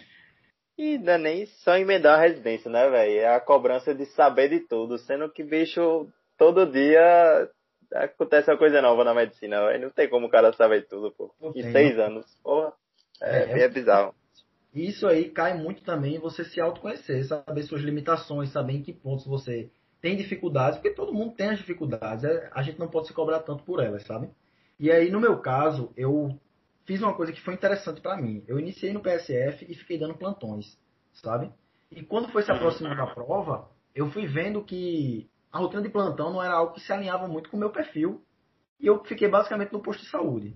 E 0.78 0.98
não 0.98 1.14
é 1.14 1.18
nem 1.18 1.46
só 1.46 1.78
emendar 1.78 2.20
a 2.20 2.22
residência, 2.22 2.70
né, 2.70 2.90
velho? 2.90 3.20
É 3.20 3.36
a 3.36 3.40
cobrança 3.40 3.94
de 3.94 4.06
saber 4.08 4.50
de 4.50 4.62
tudo, 4.62 4.98
sendo 4.98 5.32
que, 5.32 5.44
bicho, 5.44 6.08
todo 6.38 6.70
dia 6.70 7.50
acontece 7.94 8.52
uma 8.52 8.58
coisa 8.58 8.82
nova 8.82 9.04
na 9.04 9.14
medicina, 9.14 9.66
velho. 9.68 9.84
Não 9.84 9.90
tem 9.90 10.10
como 10.10 10.28
o 10.28 10.30
cara 10.30 10.52
saber 10.54 10.88
tudo, 10.88 11.12
pô. 11.12 11.34
Em 11.56 11.72
seis 11.72 11.98
anos, 11.98 12.26
porra. 12.44 12.74
É, 13.22 13.38
é, 13.38 13.60
é 13.62 13.70
bizarro. 13.70 14.14
Isso 14.76 15.08
aí 15.08 15.30
cai 15.30 15.58
muito 15.58 15.82
também 15.84 16.16
em 16.16 16.20
você 16.20 16.44
se 16.44 16.60
autoconhecer, 16.60 17.24
saber 17.24 17.64
suas 17.64 17.82
limitações, 17.82 18.52
saber 18.52 18.74
em 18.74 18.84
que 18.84 18.92
pontos 18.92 19.26
você 19.26 19.72
tem 20.02 20.18
dificuldades, 20.18 20.78
porque 20.78 20.94
todo 20.94 21.14
mundo 21.14 21.34
tem 21.34 21.50
as 21.50 21.58
dificuldades, 21.58 22.26
é, 22.26 22.50
a 22.54 22.62
gente 22.62 22.78
não 22.78 22.90
pode 22.90 23.08
se 23.08 23.14
cobrar 23.14 23.40
tanto 23.40 23.64
por 23.64 23.82
elas, 23.82 24.04
sabe? 24.04 24.30
E 24.78 24.92
aí, 24.92 25.10
no 25.10 25.22
meu 25.22 25.40
caso, 25.40 25.94
eu 25.96 26.38
fiz 26.86 27.02
uma 27.02 27.14
coisa 27.14 27.32
que 27.32 27.42
foi 27.42 27.54
interessante 27.54 28.02
para 28.02 28.18
mim. 28.18 28.44
Eu 28.48 28.60
iniciei 28.60 28.92
no 28.92 29.00
PSF 29.00 29.66
e 29.68 29.74
fiquei 29.74 29.98
dando 29.98 30.14
plantões, 30.16 30.78
sabe? 31.14 31.50
E 31.90 32.04
quando 32.04 32.28
foi 32.28 32.44
se 32.44 32.52
aproximando 32.52 32.98
da 32.98 33.08
prova, 33.08 33.70
eu 33.96 34.12
fui 34.12 34.28
vendo 34.28 34.62
que 34.62 35.30
a 35.52 35.60
rotina 35.60 35.82
de 35.82 35.90
plantão 35.90 36.34
não 36.34 36.44
era 36.44 36.54
algo 36.54 36.74
que 36.74 36.82
se 36.82 36.92
alinhava 36.92 37.28
muito 37.28 37.50
com 37.50 37.56
o 37.56 37.60
meu 37.60 37.70
perfil. 37.70 38.22
E 38.80 38.88
eu 38.88 39.02
fiquei 39.06 39.30
basicamente 39.30 39.72
no 39.72 39.82
posto 39.82 40.04
de 40.04 40.10
saúde. 40.10 40.54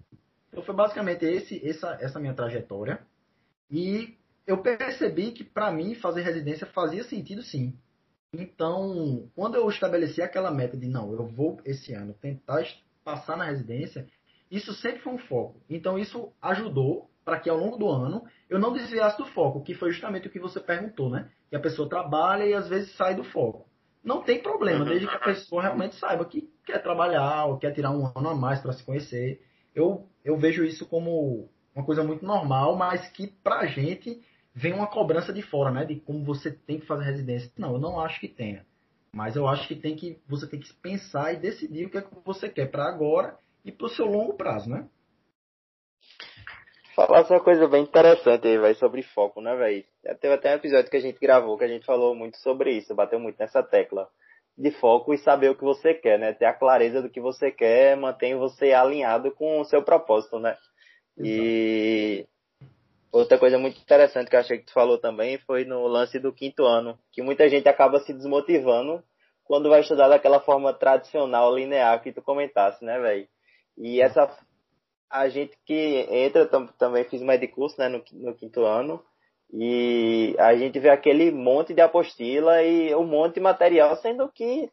Então 0.49 0.61
foi 0.61 0.75
basicamente 0.75 1.23
esse, 1.23 1.65
essa, 1.65 1.97
essa 2.01 2.19
minha 2.19 2.33
trajetória. 2.33 2.99
E 3.69 4.17
eu 4.47 4.57
percebi 4.57 5.31
que 5.31 5.43
para 5.43 5.71
mim 5.71 5.95
fazer 5.95 6.21
residência 6.21 6.65
fazia 6.67 7.03
sentido 7.03 7.41
sim. 7.41 7.77
Então, 8.33 9.29
quando 9.35 9.55
eu 9.55 9.67
estabeleci 9.69 10.21
aquela 10.21 10.51
meta 10.51 10.77
de 10.77 10.88
não, 10.88 11.11
eu 11.11 11.27
vou 11.27 11.59
esse 11.65 11.93
ano 11.93 12.13
tentar 12.13 12.63
passar 13.03 13.38
na 13.38 13.45
residência, 13.45 14.07
isso 14.51 14.73
sempre 14.73 15.01
foi 15.01 15.13
um 15.13 15.17
foco. 15.17 15.61
Então 15.69 15.97
isso 15.97 16.31
ajudou 16.41 17.09
para 17.23 17.39
que 17.39 17.49
ao 17.49 17.57
longo 17.57 17.77
do 17.77 17.88
ano 17.88 18.23
eu 18.49 18.59
não 18.59 18.73
desviasse 18.73 19.17
do 19.17 19.25
foco, 19.25 19.63
que 19.63 19.73
foi 19.73 19.91
justamente 19.91 20.27
o 20.27 20.31
que 20.31 20.39
você 20.39 20.59
perguntou, 20.59 21.09
né? 21.09 21.29
Que 21.49 21.55
a 21.55 21.59
pessoa 21.59 21.89
trabalha 21.89 22.45
e 22.45 22.53
às 22.53 22.67
vezes 22.67 22.95
sai 22.95 23.15
do 23.15 23.23
foco. 23.23 23.67
Não 24.03 24.23
tem 24.23 24.41
problema, 24.41 24.85
desde 24.85 25.07
que 25.07 25.15
a 25.15 25.19
pessoa 25.19 25.61
realmente 25.61 25.95
saiba 25.95 26.25
que 26.25 26.49
quer 26.65 26.81
trabalhar 26.81 27.45
ou 27.45 27.57
quer 27.57 27.73
tirar 27.73 27.91
um 27.91 28.05
ano 28.15 28.29
a 28.29 28.35
mais 28.35 28.61
para 28.61 28.73
se 28.73 28.83
conhecer. 28.83 29.41
Eu, 29.75 30.07
eu 30.23 30.38
vejo 30.38 30.63
isso 30.63 30.88
como 30.88 31.49
uma 31.79 31.86
coisa 31.86 32.03
muito 32.03 32.25
normal, 32.25 32.75
mas 32.75 33.07
que 33.09 33.27
pra 33.27 33.65
gente 33.65 34.21
vem 34.53 34.74
uma 34.74 34.88
cobrança 34.88 35.31
de 35.31 35.41
fora, 35.41 35.71
né? 35.71 35.86
De 35.86 35.95
como 35.95 36.24
você 36.25 36.51
tem 36.51 36.79
que 36.79 36.86
fazer 36.86 37.05
residência. 37.05 37.51
Não, 37.57 37.74
eu 37.74 37.79
não 37.79 38.00
acho 38.00 38.19
que 38.19 38.27
tenha. 38.27 38.65
Mas 39.13 39.36
eu 39.36 39.48
acho 39.48 39.67
que 39.67 39.75
tem 39.75 39.95
que 39.95 40.21
você 40.27 40.45
tem 40.48 40.59
que 40.59 40.71
pensar 40.74 41.33
e 41.33 41.38
decidir 41.38 41.86
o 41.86 41.89
que 41.89 41.98
é 41.98 42.01
que 42.01 42.09
você 42.24 42.50
quer 42.50 42.69
para 42.69 42.88
agora 42.88 43.38
e 43.65 43.71
para 43.71 43.88
o 43.88 43.89
seu 43.89 44.05
longo 44.05 44.33
prazo, 44.33 44.69
né? 44.69 44.88
Falar 46.95 47.25
uma 47.29 47.39
coisa 47.39 47.67
bem 47.67 47.83
interessante 47.83 48.45
aí, 48.45 48.57
vai 48.57 48.74
sobre 48.75 49.01
foco, 49.01 49.39
né, 49.39 49.55
velho? 49.55 49.86
Teve 50.19 50.33
até 50.33 50.51
um 50.51 50.57
episódio 50.57 50.91
que 50.91 50.98
a 50.98 51.01
gente 51.01 51.17
gravou 51.17 51.57
que 51.57 51.63
a 51.63 51.67
gente 51.67 51.86
falou 51.86 52.13
muito 52.13 52.38
sobre 52.38 52.74
isso, 52.74 52.93
bateu 52.93 53.19
muito 53.19 53.39
nessa 53.39 53.63
tecla 53.63 54.09
de 54.57 54.71
foco 54.71 55.13
e 55.13 55.17
saber 55.17 55.50
o 55.50 55.55
que 55.55 55.63
você 55.63 55.93
quer, 55.93 56.19
né? 56.19 56.33
Ter 56.33 56.45
a 56.45 56.53
clareza 56.53 57.01
do 57.01 57.09
que 57.09 57.21
você 57.21 57.50
quer, 57.50 57.95
mantém 57.95 58.36
você 58.36 58.74
alinhado 58.74 59.31
com 59.31 59.62
o 59.62 59.65
seu 59.65 59.81
propósito, 59.81 60.38
né? 60.38 60.57
E 61.19 62.25
outra 63.11 63.38
coisa 63.38 63.57
muito 63.57 63.79
interessante 63.79 64.29
que 64.29 64.35
eu 64.35 64.39
achei 64.39 64.57
que 64.57 64.65
tu 64.65 64.73
falou 64.73 64.97
também 64.97 65.38
foi 65.39 65.65
no 65.65 65.85
lance 65.88 66.19
do 66.19 66.33
quinto 66.33 66.65
ano, 66.65 66.97
que 67.11 67.21
muita 67.21 67.49
gente 67.49 67.67
acaba 67.67 67.99
se 67.99 68.13
desmotivando 68.13 69.03
quando 69.43 69.69
vai 69.69 69.81
estudar 69.81 70.07
daquela 70.07 70.39
forma 70.39 70.73
tradicional, 70.73 71.55
linear 71.55 72.01
que 72.01 72.11
tu 72.11 72.21
comentasse, 72.21 72.85
né, 72.85 72.99
velho? 72.99 73.27
E 73.77 73.99
essa 73.99 74.29
a 75.09 75.27
gente 75.27 75.57
que 75.65 76.05
entra 76.09 76.45
também 76.77 77.03
fiz 77.05 77.21
mais 77.23 77.39
de 77.39 77.47
curso, 77.47 77.75
né, 77.79 77.89
no, 77.89 78.03
no 78.13 78.35
quinto 78.35 78.63
ano, 78.63 79.03
e 79.51 80.35
a 80.38 80.55
gente 80.55 80.79
vê 80.79 80.89
aquele 80.89 81.31
monte 81.31 81.73
de 81.73 81.81
apostila 81.81 82.61
e 82.61 82.93
um 82.93 83.05
monte 83.05 83.35
de 83.35 83.39
material, 83.39 83.95
sendo 83.97 84.29
que 84.29 84.71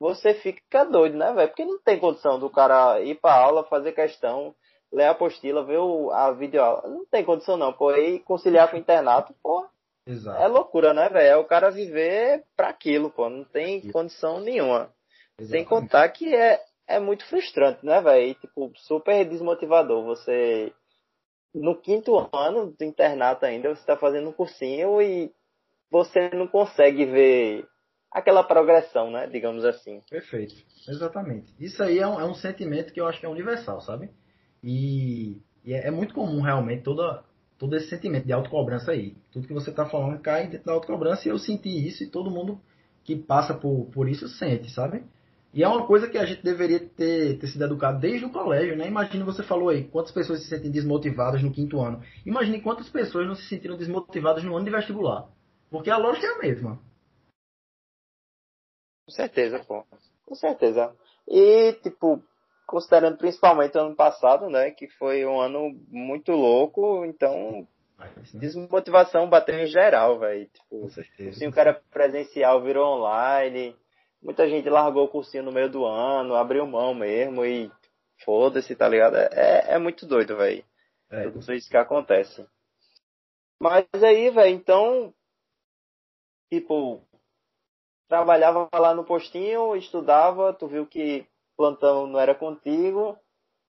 você 0.00 0.34
fica 0.34 0.84
doido, 0.84 1.16
né, 1.16 1.32
velho? 1.32 1.48
Porque 1.48 1.64
não 1.64 1.78
tem 1.80 2.00
condição 2.00 2.38
do 2.38 2.50
cara 2.50 3.00
ir 3.00 3.14
pra 3.20 3.32
aula, 3.32 3.62
fazer 3.64 3.92
questão, 3.92 4.54
ler 4.94 5.04
a 5.06 5.10
apostila, 5.10 5.64
ver 5.64 5.78
o, 5.78 6.10
a 6.12 6.32
videoaula. 6.32 6.88
Não 6.88 7.04
tem 7.04 7.24
condição 7.24 7.56
não, 7.56 7.72
pô. 7.72 7.92
E 7.92 8.20
conciliar 8.20 8.70
com 8.70 8.76
o 8.76 8.80
internato, 8.80 9.34
pô, 9.42 9.66
Exato. 10.06 10.40
é 10.40 10.46
loucura, 10.46 10.94
né, 10.94 11.08
velho? 11.08 11.26
É 11.26 11.36
o 11.36 11.44
cara 11.44 11.70
viver 11.70 12.44
pra 12.56 12.68
aquilo, 12.68 13.10
pô. 13.10 13.28
Não 13.28 13.44
tem 13.44 13.90
condição 13.90 14.40
nenhuma. 14.40 14.90
Exatamente. 15.38 15.50
Sem 15.50 15.64
contar 15.64 16.08
que 16.10 16.34
é, 16.34 16.60
é 16.86 17.00
muito 17.00 17.26
frustrante, 17.26 17.84
né, 17.84 18.00
velho? 18.00 18.34
Tipo, 18.36 18.72
super 18.76 19.24
desmotivador. 19.28 20.04
Você, 20.04 20.72
no 21.52 21.76
quinto 21.76 22.30
ano 22.32 22.72
do 22.78 22.84
internato 22.84 23.44
ainda, 23.44 23.74
você 23.74 23.84
tá 23.84 23.96
fazendo 23.96 24.28
um 24.28 24.32
cursinho 24.32 25.02
e 25.02 25.32
você 25.90 26.30
não 26.30 26.46
consegue 26.46 27.04
ver 27.04 27.68
aquela 28.12 28.44
progressão, 28.44 29.10
né? 29.10 29.26
Digamos 29.26 29.64
assim. 29.64 30.00
Perfeito. 30.08 30.54
Exatamente. 30.88 31.52
Isso 31.58 31.82
aí 31.82 31.98
é 31.98 32.06
um, 32.06 32.20
é 32.20 32.24
um 32.24 32.34
sentimento 32.34 32.92
que 32.92 33.00
eu 33.00 33.08
acho 33.08 33.18
que 33.18 33.26
é 33.26 33.28
universal, 33.28 33.80
sabe? 33.80 34.08
E, 34.64 35.42
e 35.62 35.74
é, 35.74 35.88
é, 35.88 35.90
muito 35.90 36.14
comum 36.14 36.40
realmente 36.40 36.82
toda, 36.82 37.22
todo 37.58 37.76
esse 37.76 37.88
sentimento 37.90 38.24
de 38.24 38.32
autocobrança 38.32 38.92
aí. 38.92 39.14
Tudo 39.30 39.46
que 39.46 39.52
você 39.52 39.68
está 39.68 39.84
falando 39.84 40.18
cai 40.20 40.48
dentro 40.48 40.64
da 40.64 40.72
autocobrança 40.72 41.28
e 41.28 41.30
eu 41.30 41.38
senti 41.38 41.68
isso 41.86 42.02
e 42.02 42.06
todo 42.06 42.30
mundo 42.30 42.58
que 43.04 43.14
passa 43.14 43.52
por, 43.52 43.90
por 43.92 44.08
isso 44.08 44.26
sente, 44.26 44.70
sabe? 44.70 45.04
E 45.52 45.62
é 45.62 45.68
uma 45.68 45.86
coisa 45.86 46.08
que 46.08 46.16
a 46.16 46.24
gente 46.24 46.42
deveria 46.42 46.80
ter, 46.80 47.38
ter 47.38 47.46
sido 47.46 47.62
educado 47.62 48.00
desde 48.00 48.24
o 48.24 48.30
colégio, 48.30 48.74
né? 48.74 48.88
Imagine, 48.88 49.22
você 49.22 49.42
falou 49.42 49.68
aí, 49.68 49.84
quantas 49.84 50.10
pessoas 50.10 50.40
se 50.40 50.48
sentem 50.48 50.70
desmotivadas 50.70 51.42
no 51.42 51.52
quinto 51.52 51.78
ano. 51.80 52.02
Imagine 52.24 52.62
quantas 52.62 52.88
pessoas 52.88 53.26
não 53.28 53.34
se 53.34 53.46
sentiram 53.46 53.76
desmotivadas 53.76 54.42
no 54.42 54.56
ano 54.56 54.64
de 54.64 54.72
vestibular. 54.72 55.28
Porque 55.70 55.90
a 55.90 55.98
lógica 55.98 56.26
é 56.26 56.30
a 56.30 56.38
mesma. 56.38 56.80
Com 59.06 59.12
certeza, 59.12 59.62
pô. 59.62 59.84
Com 60.24 60.34
certeza. 60.34 60.92
E, 61.28 61.74
tipo, 61.74 62.20
considerando 62.66 63.16
principalmente 63.18 63.76
o 63.76 63.80
ano 63.80 63.96
passado, 63.96 64.48
né? 64.48 64.70
Que 64.70 64.88
foi 64.88 65.24
um 65.24 65.40
ano 65.40 65.74
muito 65.88 66.32
louco, 66.32 67.04
então 67.04 67.66
desmotivação 68.34 69.28
bateu 69.28 69.58
em 69.58 69.66
geral, 69.66 70.18
velho. 70.18 70.48
Tipo, 70.48 70.90
assim, 71.28 71.46
o 71.46 71.52
cara 71.52 71.80
presencial 71.90 72.62
virou 72.62 72.98
online 72.98 73.76
muita 74.24 74.48
gente 74.48 74.68
largou 74.70 75.04
o 75.04 75.08
cursinho 75.08 75.44
no 75.44 75.52
meio 75.52 75.70
do 75.70 75.84
ano, 75.84 76.34
abriu 76.34 76.66
mão 76.66 76.94
mesmo 76.94 77.44
e 77.44 77.70
foda-se, 78.24 78.74
tá 78.74 78.88
ligado? 78.88 79.16
É, 79.16 79.74
é 79.74 79.78
muito 79.78 80.06
doido, 80.06 80.36
velho. 80.36 80.64
É. 81.10 81.30
Tudo 81.30 81.52
isso 81.52 81.68
que 81.68 81.76
acontece. 81.76 82.44
Mas 83.60 83.86
aí, 84.02 84.30
velho, 84.30 84.56
então, 84.56 85.14
tipo, 86.50 87.02
trabalhava 88.08 88.68
lá 88.74 88.94
no 88.94 89.04
postinho, 89.04 89.76
estudava, 89.76 90.54
tu 90.54 90.66
viu 90.66 90.86
que 90.86 91.26
plantão 91.56 92.06
não 92.06 92.18
era 92.18 92.34
contigo, 92.34 93.18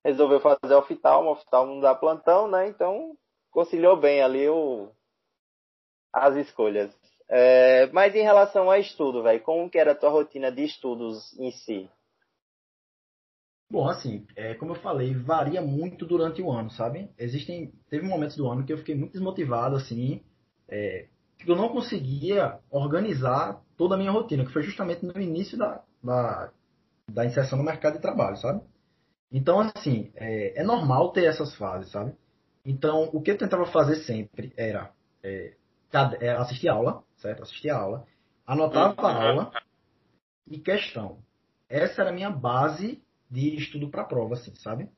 resolveu 0.03 0.39
fazer 0.39 0.75
oftalmo, 0.75 1.31
oftalmo 1.31 1.75
não 1.75 1.81
dá 1.81 1.95
plantão, 1.95 2.47
né? 2.47 2.67
Então, 2.67 3.17
conciliou 3.51 3.97
bem 3.97 4.21
ali 4.21 4.47
o, 4.49 4.91
as 6.13 6.35
escolhas. 6.35 6.95
É, 7.27 7.87
mas 7.87 8.13
em 8.15 8.21
relação 8.21 8.69
a 8.69 8.77
estudo, 8.77 9.23
velho, 9.23 9.41
como 9.41 9.69
que 9.69 9.79
era 9.79 9.93
a 9.93 9.95
tua 9.95 10.09
rotina 10.09 10.51
de 10.51 10.63
estudos 10.63 11.37
em 11.39 11.51
si? 11.51 11.89
Bom, 13.69 13.89
assim, 13.89 14.27
é, 14.35 14.53
como 14.53 14.73
eu 14.73 14.79
falei, 14.79 15.15
varia 15.15 15.61
muito 15.61 16.05
durante 16.05 16.41
o 16.41 16.51
ano, 16.51 16.69
sabe? 16.69 17.09
Existem, 17.17 17.73
teve 17.89 18.07
momentos 18.07 18.37
do 18.37 18.47
ano 18.47 18.63
que 18.63 18.71
eu 18.71 18.77
fiquei 18.77 18.93
muito 18.93 19.13
desmotivado, 19.13 19.75
assim, 19.75 20.21
é, 20.67 21.07
que 21.39 21.49
eu 21.49 21.55
não 21.55 21.69
conseguia 21.69 22.59
organizar 22.69 23.59
toda 23.75 23.95
a 23.95 23.97
minha 23.97 24.11
rotina, 24.11 24.45
que 24.45 24.53
foi 24.53 24.61
justamente 24.61 25.03
no 25.03 25.19
início 25.19 25.57
da, 25.57 25.83
da, 26.03 26.51
da 27.09 27.25
inserção 27.25 27.57
no 27.57 27.63
mercado 27.63 27.93
de 27.93 28.01
trabalho, 28.01 28.37
sabe? 28.37 28.61
Então, 29.31 29.59
assim, 29.59 30.11
é, 30.15 30.61
é 30.61 30.63
normal 30.63 31.11
ter 31.11 31.25
essas 31.25 31.55
fases, 31.55 31.91
sabe? 31.91 32.15
Então, 32.65 33.09
o 33.13 33.21
que 33.21 33.31
eu 33.31 33.37
tentava 33.37 33.65
fazer 33.67 33.97
sempre 33.97 34.53
era 34.57 34.91
é, 35.23 35.53
é, 36.19 36.29
assistir 36.31 36.67
aula, 36.69 37.03
certo? 37.17 37.43
Assistir 37.43 37.69
a 37.69 37.77
aula, 37.77 38.05
anotava 38.45 39.07
a 39.07 39.29
aula 39.29 39.51
e 40.47 40.59
questão. 40.59 41.19
Essa 41.69 42.01
era 42.01 42.11
a 42.11 42.13
minha 42.13 42.29
base 42.29 43.03
de 43.29 43.55
estudo 43.55 43.89
para 43.89 44.03
prova, 44.03 44.35
assim, 44.35 44.53
sabe? 44.55 44.89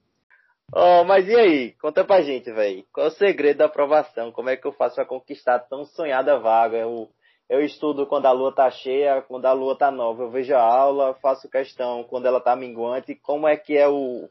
Oh, 0.74 1.06
mas 1.06 1.28
e 1.28 1.36
aí? 1.36 1.72
Conta 1.74 2.04
pra 2.04 2.22
gente, 2.22 2.52
velho. 2.52 2.86
Qual 2.92 3.06
é 3.06 3.10
o 3.10 3.14
segredo 3.14 3.58
da 3.58 3.66
aprovação? 3.66 4.32
Como 4.32 4.50
é 4.50 4.58
que 4.58 4.68
eu 4.68 4.74
faço 4.74 4.96
para 4.96 5.06
conquistar 5.06 5.60
tão 5.60 5.86
sonhada 5.86 6.40
vaga? 6.40 6.78
Eu, 6.78 7.10
eu 7.50 7.62
estudo 7.62 8.06
quando 8.06 8.26
a 8.26 8.32
lua 8.32 8.54
tá 8.54 8.70
cheia, 8.70 9.22
quando 9.22 9.46
a 9.46 9.54
lua 9.54 9.78
tá 9.78 9.90
nova. 9.90 10.24
Eu 10.24 10.32
vejo 10.32 10.54
a 10.54 10.62
aula, 10.62 11.14
faço 11.16 11.50
questão 11.50 12.04
quando 12.04 12.26
ela 12.26 12.42
tá 12.42 12.56
minguante. 12.56 13.16
Como 13.16 13.48
é 13.48 13.56
que 13.56 13.78
é 13.78 13.88
o, 13.88 14.30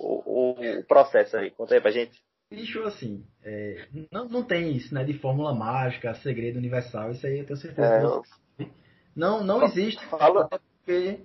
o, 0.00 0.50
o 0.50 0.84
processo 0.84 1.36
aí? 1.36 1.50
Conta 1.50 1.74
aí 1.74 1.80
pra 1.80 1.90
gente. 1.90 2.20
Bicho, 2.50 2.82
assim, 2.84 3.24
é, 3.44 3.86
não, 4.10 4.26
não 4.26 4.42
tem 4.42 4.72
isso, 4.74 4.94
né? 4.94 5.04
De 5.04 5.12
fórmula 5.12 5.54
mágica, 5.54 6.14
segredo 6.14 6.56
universal, 6.56 7.10
isso 7.10 7.26
aí 7.26 7.40
eu 7.40 7.46
tenho 7.46 7.58
certeza. 7.58 7.86
É, 7.86 8.02
eu... 8.02 8.22
Não, 9.14 9.44
não 9.44 9.62
existe. 9.64 10.04
Fala, 10.06 10.48
porque... 10.48 11.20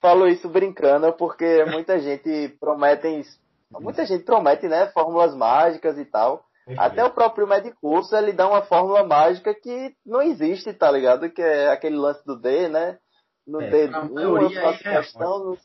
falo 0.00 0.26
isso 0.26 0.48
brincando 0.48 1.12
porque 1.12 1.64
muita 1.66 1.98
gente 1.98 2.48
promete, 2.58 3.22
muita 3.70 4.06
gente 4.06 4.24
promete, 4.24 4.66
né, 4.68 4.86
fórmulas 4.88 5.34
mágicas 5.34 5.98
e 5.98 6.04
tal. 6.04 6.45
Até 6.76 7.04
o 7.04 7.12
próprio 7.12 7.46
Medicurso, 7.46 8.16
ele 8.16 8.32
dá 8.32 8.48
uma 8.48 8.62
fórmula 8.62 9.04
mágica 9.04 9.54
que 9.54 9.94
não 10.04 10.20
existe, 10.20 10.72
tá 10.72 10.90
ligado? 10.90 11.30
Que 11.30 11.40
é 11.40 11.68
aquele 11.68 11.96
lance 11.96 12.24
do 12.26 12.36
D, 12.36 12.68
né? 12.68 12.98
No 13.46 13.60
é, 13.62 13.70
D, 13.70 13.86
uma 13.86 14.46
é, 14.46 14.76
questão, 14.76 15.56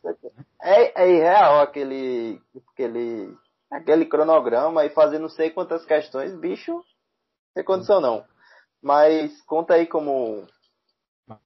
é, 0.62 1.04
é 1.04 1.12
irreal 1.12 1.62
aquele, 1.62 2.40
aquele, 2.72 3.36
aquele 3.72 4.06
cronograma 4.06 4.86
e 4.86 4.92
fazer 4.92 5.18
não 5.18 5.30
sei 5.30 5.50
quantas 5.50 5.84
questões, 5.84 6.36
bicho, 6.36 6.72
não 6.72 6.84
tem 7.56 7.64
condição 7.64 8.00
não. 8.00 8.24
Mas 8.80 9.42
conta 9.44 9.74
aí 9.74 9.88
como, 9.88 10.46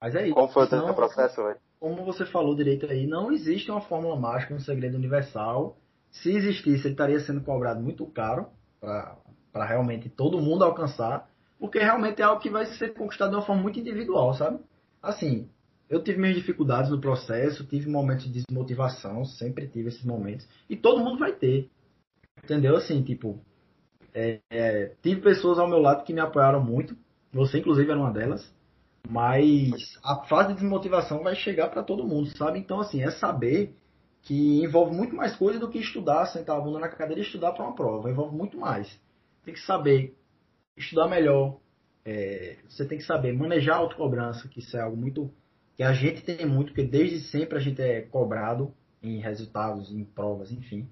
Mas 0.01 0.13
é 0.15 0.25
isso, 0.25 0.35
como 0.35 0.49
foi 0.49 0.65
o 0.65 0.93
processo 0.93 1.41
hoje. 1.41 1.59
Como 1.79 2.03
você 2.03 2.25
falou 2.25 2.55
direito 2.55 2.85
aí, 2.87 3.07
não 3.07 3.31
existe 3.31 3.71
uma 3.71 3.81
fórmula 3.81 4.17
mágica, 4.17 4.53
um 4.53 4.59
segredo 4.59 4.97
universal. 4.97 5.77
Se 6.11 6.31
existisse, 6.31 6.87
ele 6.87 6.93
estaria 6.93 7.19
sendo 7.21 7.41
cobrado 7.41 7.81
muito 7.81 8.05
caro 8.07 8.47
para 8.79 9.17
para 9.55 9.63
realmente 9.63 10.09
todo 10.09 10.41
mundo 10.41 10.65
alcançar, 10.65 11.29
porque 11.57 11.79
realmente 11.79 12.21
é 12.21 12.25
algo 12.25 12.41
que 12.41 12.49
vai 12.49 12.65
ser 12.65 12.93
conquistado 12.93 13.29
de 13.29 13.37
uma 13.37 13.41
forma 13.41 13.61
muito 13.61 13.79
individual, 13.79 14.33
sabe? 14.33 14.59
Assim, 15.01 15.47
eu 15.89 16.03
tive 16.03 16.19
minhas 16.19 16.35
dificuldades 16.35 16.91
no 16.91 16.99
processo, 16.99 17.65
tive 17.65 17.89
momentos 17.89 18.25
de 18.25 18.43
desmotivação, 18.43 19.23
sempre 19.23 19.65
tive 19.69 19.87
esses 19.87 20.03
momentos, 20.03 20.45
e 20.69 20.75
todo 20.75 20.99
mundo 20.99 21.19
vai 21.19 21.31
ter, 21.31 21.69
entendeu? 22.43 22.75
Assim, 22.75 23.01
tipo, 23.01 23.39
é, 24.13 24.41
é, 24.49 24.91
tive 25.01 25.21
pessoas 25.21 25.57
ao 25.57 25.69
meu 25.69 25.79
lado 25.79 26.03
que 26.03 26.11
me 26.11 26.19
apoiaram 26.19 26.61
muito, 26.61 26.93
você 27.31 27.59
inclusive 27.59 27.89
era 27.89 27.97
uma 27.97 28.11
delas, 28.11 28.53
mas 29.07 29.97
a 30.03 30.17
fase 30.25 30.49
de 30.49 30.55
desmotivação 30.55 31.23
vai 31.23 31.33
chegar 31.33 31.69
para 31.69 31.81
todo 31.81 32.05
mundo, 32.05 32.27
sabe? 32.37 32.59
Então, 32.59 32.81
assim, 32.81 33.01
é 33.01 33.11
saber 33.11 33.73
que 34.23 34.61
envolve 34.61 34.93
muito 34.93 35.15
mais 35.15 35.33
coisa 35.33 35.57
do 35.57 35.69
que 35.69 35.79
estudar, 35.79 36.25
sentar 36.25 36.57
a 36.57 36.59
bunda 36.59 36.79
na 36.79 36.89
cadeira 36.89 37.21
e 37.21 37.23
estudar 37.23 37.53
para 37.53 37.63
uma 37.63 37.73
prova, 37.73 38.11
envolve 38.11 38.35
muito 38.35 38.57
mais 38.57 39.04
tem 39.45 39.53
que 39.53 39.61
saber 39.61 40.15
estudar 40.75 41.07
melhor. 41.07 41.59
É, 42.03 42.57
você 42.67 42.85
tem 42.85 42.97
que 42.97 43.03
saber 43.03 43.33
manejar 43.33 43.75
a 43.75 43.79
autocobrança, 43.79 44.47
que 44.47 44.59
isso 44.59 44.75
é 44.75 44.81
algo 44.81 44.97
muito. 44.97 45.31
que 45.75 45.83
a 45.83 45.93
gente 45.93 46.21
tem 46.23 46.45
muito, 46.45 46.67
porque 46.67 46.83
desde 46.83 47.19
sempre 47.21 47.57
a 47.57 47.61
gente 47.61 47.81
é 47.81 48.01
cobrado 48.01 48.73
em 49.01 49.19
resultados, 49.19 49.91
em 49.91 50.03
provas, 50.03 50.51
enfim. 50.51 50.87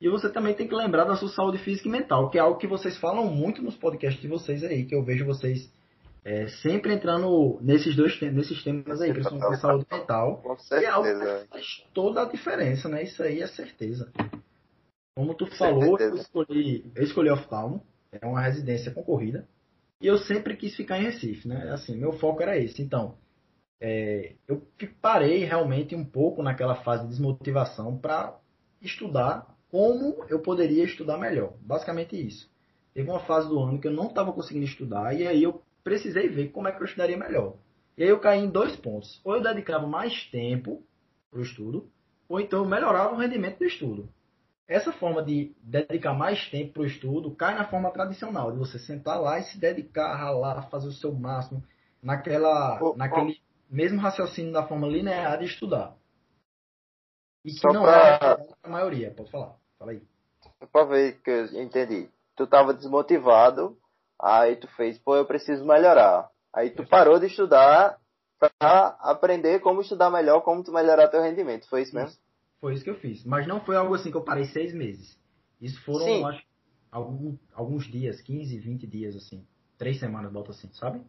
E 0.00 0.08
você 0.08 0.30
também 0.30 0.54
tem 0.54 0.68
que 0.68 0.74
lembrar 0.74 1.04
da 1.04 1.16
sua 1.16 1.28
saúde 1.28 1.58
física 1.58 1.88
e 1.88 1.90
mental, 1.90 2.30
que 2.30 2.38
é 2.38 2.40
algo 2.40 2.58
que 2.58 2.66
vocês 2.66 2.96
falam 2.98 3.26
muito 3.26 3.62
nos 3.62 3.76
podcasts 3.76 4.22
de 4.22 4.28
vocês 4.28 4.62
aí, 4.62 4.84
que 4.84 4.94
eu 4.94 5.02
vejo 5.02 5.24
vocês 5.24 5.70
é, 6.24 6.46
sempre 6.62 6.92
entrando 6.92 7.58
nesses 7.60 7.96
dois 7.96 8.20
nesses 8.20 8.62
temas 8.62 9.00
aí, 9.00 9.10
a 9.10 9.56
saúde 9.56 9.86
mental. 9.90 10.36
Com 10.42 10.56
certeza. 10.58 10.90
é 10.90 10.92
algo 10.92 11.08
que 11.08 11.48
faz 11.48 11.84
toda 11.94 12.22
a 12.22 12.24
diferença, 12.26 12.88
né? 12.88 13.02
Isso 13.02 13.22
aí 13.22 13.40
é 13.40 13.46
certeza. 13.46 14.12
Como 15.18 15.34
tu 15.34 15.46
falou, 15.46 15.98
eu 15.98 16.14
escolhi, 16.14 16.92
eu 16.94 17.02
escolhi 17.02 17.28
Oftalmo, 17.28 17.82
é 18.12 18.24
uma 18.24 18.40
residência 18.40 18.92
concorrida, 18.92 19.48
e 20.00 20.06
eu 20.06 20.16
sempre 20.16 20.56
quis 20.56 20.76
ficar 20.76 20.96
em 20.96 21.02
Recife, 21.02 21.48
né? 21.48 21.72
Assim, 21.72 21.96
meu 21.96 22.12
foco 22.12 22.40
era 22.40 22.56
esse. 22.56 22.80
Então, 22.80 23.18
é, 23.80 24.36
eu 24.46 24.62
parei 25.02 25.42
realmente 25.42 25.96
um 25.96 26.04
pouco 26.04 26.40
naquela 26.40 26.76
fase 26.84 27.02
de 27.02 27.08
desmotivação 27.08 27.98
para 27.98 28.38
estudar 28.80 29.56
como 29.72 30.24
eu 30.28 30.38
poderia 30.38 30.84
estudar 30.84 31.18
melhor. 31.18 31.52
Basicamente 31.62 32.14
isso. 32.14 32.48
Teve 32.94 33.10
uma 33.10 33.26
fase 33.26 33.48
do 33.48 33.58
ano 33.58 33.80
que 33.80 33.88
eu 33.88 33.92
não 33.92 34.06
estava 34.06 34.32
conseguindo 34.32 34.66
estudar 34.66 35.18
e 35.18 35.26
aí 35.26 35.42
eu 35.42 35.60
precisei 35.82 36.28
ver 36.28 36.52
como 36.52 36.68
é 36.68 36.72
que 36.72 36.80
eu 36.80 36.86
estudaria 36.86 37.16
melhor. 37.16 37.56
E 37.96 38.04
aí 38.04 38.08
eu 38.08 38.20
caí 38.20 38.38
em 38.38 38.48
dois 38.48 38.76
pontos. 38.76 39.20
Ou 39.24 39.34
eu 39.34 39.42
dedicava 39.42 39.84
mais 39.84 40.30
tempo 40.30 40.80
para 41.28 41.40
o 41.40 41.42
estudo, 41.42 41.90
ou 42.28 42.40
então 42.40 42.60
eu 42.60 42.70
melhorava 42.70 43.16
o 43.16 43.18
rendimento 43.18 43.58
do 43.58 43.64
estudo. 43.64 44.08
Essa 44.68 44.92
forma 44.92 45.22
de 45.22 45.56
dedicar 45.62 46.12
mais 46.12 46.46
tempo 46.50 46.74
para 46.74 46.82
o 46.82 46.86
estudo 46.86 47.34
cai 47.34 47.54
na 47.54 47.66
forma 47.66 47.90
tradicional, 47.90 48.52
de 48.52 48.58
você 48.58 48.78
sentar 48.78 49.18
lá 49.18 49.38
e 49.38 49.44
se 49.44 49.58
dedicar, 49.58 50.14
ralar, 50.14 50.68
fazer 50.68 50.88
o 50.88 50.92
seu 50.92 51.10
máximo, 51.10 51.64
naquela, 52.02 52.78
oh, 52.82 52.94
naquele 52.94 53.40
oh. 53.40 53.74
mesmo 53.74 53.98
raciocínio 53.98 54.52
da 54.52 54.66
forma 54.66 54.86
linear 54.86 55.38
de 55.38 55.46
estudar. 55.46 55.96
E 57.42 57.50
que 57.50 57.60
Só 57.60 57.72
não 57.72 57.82
pra... 57.82 58.18
é 58.20 58.46
a 58.62 58.68
maioria, 58.68 59.10
pode 59.10 59.30
falar. 59.30 59.54
Fala 59.78 59.92
aí. 59.92 60.02
Para 60.70 60.84
ver 60.84 61.18
que 61.22 61.30
eu 61.30 61.62
entendi. 61.62 62.10
Tu 62.36 62.44
estava 62.44 62.74
desmotivado, 62.74 63.74
aí 64.20 64.56
tu 64.56 64.68
fez, 64.76 64.98
pô, 64.98 65.16
eu 65.16 65.24
preciso 65.24 65.64
melhorar. 65.64 66.30
Aí 66.54 66.70
tu 66.70 66.86
parou 66.86 67.18
de 67.18 67.26
estudar 67.26 67.98
para 68.38 68.98
aprender 69.00 69.60
como 69.60 69.80
estudar 69.80 70.10
melhor, 70.10 70.42
como 70.42 70.62
tu 70.62 70.72
melhorar 70.72 71.08
teu 71.08 71.22
rendimento. 71.22 71.66
Foi 71.70 71.82
isso 71.82 71.94
mesmo? 71.94 72.18
Foi 72.60 72.74
isso 72.74 72.84
que 72.84 72.90
eu 72.90 72.98
fiz. 72.98 73.24
Mas 73.24 73.46
não 73.46 73.60
foi 73.60 73.76
algo 73.76 73.94
assim 73.94 74.10
que 74.10 74.16
eu 74.16 74.24
parei 74.24 74.44
seis 74.46 74.74
meses. 74.74 75.18
Isso 75.60 75.80
foram, 75.82 76.26
acho, 76.26 76.44
algum, 76.90 77.36
alguns 77.54 77.86
dias, 77.86 78.20
15, 78.20 78.58
20 78.58 78.86
dias, 78.86 79.16
assim. 79.16 79.46
Três 79.76 79.98
semanas, 79.98 80.32
bota 80.32 80.50
assim, 80.50 80.68
sabe? 80.72 81.00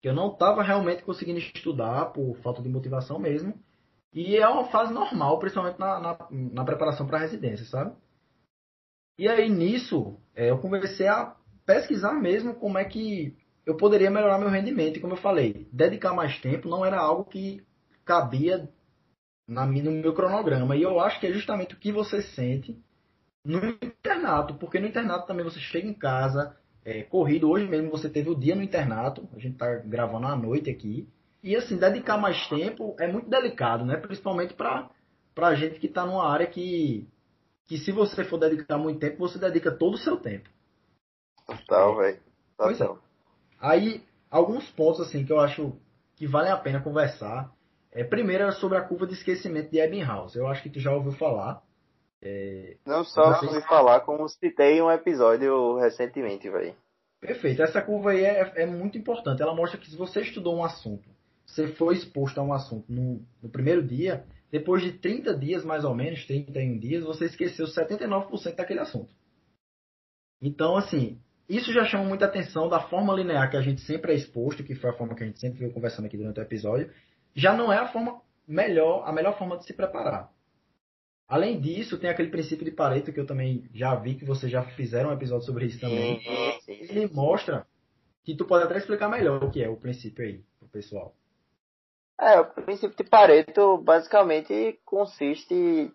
Que 0.00 0.08
eu 0.08 0.14
não 0.14 0.32
estava 0.32 0.62
realmente 0.62 1.02
conseguindo 1.02 1.38
estudar 1.38 2.06
por 2.06 2.36
falta 2.38 2.62
de 2.62 2.68
motivação 2.68 3.18
mesmo. 3.18 3.54
E 4.12 4.36
é 4.36 4.48
uma 4.48 4.70
fase 4.70 4.92
normal, 4.92 5.38
principalmente 5.38 5.78
na, 5.78 6.00
na, 6.00 6.18
na 6.30 6.64
preparação 6.64 7.06
para 7.06 7.18
a 7.18 7.20
residência, 7.20 7.66
sabe? 7.66 7.94
E 9.18 9.28
aí 9.28 9.48
nisso, 9.48 10.18
é, 10.34 10.50
eu 10.50 10.58
comecei 10.58 11.08
a 11.08 11.36
pesquisar 11.66 12.12
mesmo 12.14 12.54
como 12.54 12.78
é 12.78 12.84
que 12.84 13.36
eu 13.66 13.76
poderia 13.76 14.10
melhorar 14.10 14.38
meu 14.38 14.48
rendimento. 14.48 14.96
E 14.96 15.00
como 15.00 15.14
eu 15.14 15.18
falei, 15.18 15.68
dedicar 15.72 16.14
mais 16.14 16.38
tempo 16.40 16.68
não 16.68 16.84
era 16.84 16.98
algo 16.98 17.24
que 17.24 17.64
cabia 18.04 18.68
na, 19.46 19.66
no 19.66 19.90
meu 19.90 20.14
cronograma. 20.14 20.76
E 20.76 20.82
eu 20.82 21.00
acho 21.00 21.20
que 21.20 21.26
é 21.26 21.32
justamente 21.32 21.74
o 21.74 21.78
que 21.78 21.92
você 21.92 22.22
sente 22.22 22.78
no 23.44 23.58
internato, 23.68 24.54
porque 24.54 24.80
no 24.80 24.86
internato 24.86 25.26
também 25.26 25.44
você 25.44 25.60
chega 25.60 25.86
em 25.86 25.94
casa, 25.94 26.56
é, 26.84 27.02
corrido, 27.02 27.50
hoje 27.50 27.68
mesmo 27.68 27.90
você 27.90 28.08
teve 28.08 28.30
o 28.30 28.34
dia 28.34 28.54
no 28.54 28.62
internato, 28.62 29.28
a 29.34 29.38
gente 29.38 29.54
está 29.54 29.76
gravando 29.76 30.26
à 30.26 30.36
noite 30.36 30.70
aqui, 30.70 31.06
e 31.42 31.54
assim, 31.54 31.76
dedicar 31.76 32.16
mais 32.16 32.48
tempo 32.48 32.96
é 32.98 33.06
muito 33.06 33.28
delicado, 33.28 33.84
né? 33.84 33.98
Principalmente 33.98 34.54
para 34.54 34.88
a 35.36 35.54
gente 35.54 35.78
que 35.78 35.86
está 35.86 36.06
numa 36.06 36.26
área 36.26 36.46
que, 36.46 37.06
que 37.66 37.76
se 37.76 37.92
você 37.92 38.24
for 38.24 38.38
dedicar 38.38 38.78
muito 38.78 38.98
tempo, 38.98 39.18
você 39.18 39.38
dedica 39.38 39.70
todo 39.70 39.94
o 39.94 39.98
seu 39.98 40.16
tempo. 40.16 40.48
Total, 41.46 41.98
velho. 41.98 42.18
Pois 42.56 42.80
é. 42.80 42.88
Aí, 43.60 44.02
alguns 44.30 44.70
pontos 44.70 45.02
assim 45.02 45.26
que 45.26 45.32
eu 45.32 45.38
acho 45.38 45.76
que 46.16 46.26
vale 46.26 46.48
a 46.48 46.56
pena 46.56 46.80
conversar 46.80 47.52
é, 47.94 48.02
primeiro 48.02 48.44
é 48.44 48.52
sobre 48.52 48.76
a 48.76 48.82
curva 48.82 49.06
de 49.06 49.14
esquecimento 49.14 49.70
de 49.70 49.78
Ebbinghaus. 49.78 50.34
Eu 50.34 50.48
acho 50.48 50.62
que 50.62 50.68
tu 50.68 50.80
já 50.80 50.92
ouviu 50.92 51.12
falar. 51.12 51.62
É, 52.20 52.76
não 52.84 53.04
só 53.04 53.40
ouvi 53.42 53.48
sei... 53.48 53.60
falar, 53.62 54.00
como 54.00 54.28
citei 54.28 54.82
um 54.82 54.90
episódio 54.90 55.76
recentemente, 55.78 56.50
velho. 56.50 56.74
Perfeito. 57.20 57.62
Essa 57.62 57.80
curva 57.80 58.10
aí 58.10 58.24
é, 58.24 58.52
é, 58.56 58.66
muito 58.66 58.98
importante. 58.98 59.40
Ela 59.40 59.54
mostra 59.54 59.78
que 59.78 59.88
se 59.88 59.96
você 59.96 60.22
estudou 60.22 60.56
um 60.56 60.64
assunto, 60.64 61.08
você 61.46 61.68
foi 61.68 61.94
exposto 61.94 62.38
a 62.38 62.42
um 62.42 62.52
assunto 62.52 62.84
no, 62.92 63.22
no 63.42 63.48
primeiro 63.48 63.82
dia, 63.82 64.24
depois 64.50 64.82
de 64.82 64.92
30 64.92 65.36
dias, 65.38 65.64
mais 65.64 65.84
ou 65.84 65.94
menos, 65.94 66.26
31 66.26 66.78
dias, 66.78 67.04
você 67.04 67.26
esqueceu 67.26 67.66
79% 67.66 68.56
daquele 68.56 68.80
assunto. 68.80 69.14
Então, 70.42 70.76
assim, 70.76 71.18
isso 71.48 71.72
já 71.72 71.84
chama 71.84 72.04
muita 72.04 72.24
atenção 72.24 72.68
da 72.68 72.80
forma 72.80 73.14
linear 73.14 73.50
que 73.50 73.56
a 73.56 73.62
gente 73.62 73.80
sempre 73.82 74.12
é 74.12 74.16
exposto, 74.16 74.64
que 74.64 74.74
foi 74.74 74.90
a 74.90 74.94
forma 74.94 75.14
que 75.14 75.22
a 75.22 75.26
gente 75.26 75.38
sempre 75.38 75.60
veio 75.60 75.72
conversando 75.72 76.06
aqui 76.06 76.16
durante 76.16 76.40
o 76.40 76.42
episódio, 76.42 76.90
já 77.34 77.54
não 77.54 77.72
é 77.72 77.78
a 77.78 77.88
forma 77.88 78.20
melhor, 78.46 79.06
a 79.06 79.12
melhor 79.12 79.36
forma 79.38 79.56
de 79.56 79.64
se 79.64 79.72
preparar. 79.72 80.32
Além 81.26 81.60
disso, 81.60 81.98
tem 81.98 82.10
aquele 82.10 82.28
princípio 82.28 82.64
de 82.64 82.70
Pareto 82.70 83.12
que 83.12 83.18
eu 83.18 83.26
também 83.26 83.68
já 83.72 83.94
vi 83.94 84.14
que 84.14 84.24
vocês 84.24 84.52
já 84.52 84.62
fizeram 84.62 85.10
um 85.10 85.14
episódio 85.14 85.46
sobre 85.46 85.66
isso 85.66 85.80
também. 85.80 86.22
Ele 86.68 87.08
mostra 87.08 87.66
que 88.22 88.36
tu 88.36 88.44
pode 88.44 88.64
até 88.64 88.76
explicar 88.76 89.08
melhor 89.08 89.42
o 89.42 89.50
que 89.50 89.62
é 89.62 89.68
o 89.68 89.76
princípio 89.76 90.24
aí 90.24 90.44
pro 90.58 90.68
pessoal. 90.68 91.14
É, 92.20 92.38
o 92.38 92.44
princípio 92.44 92.96
de 92.96 93.04
Pareto 93.04 93.78
basicamente 93.78 94.78
consiste 94.84 95.90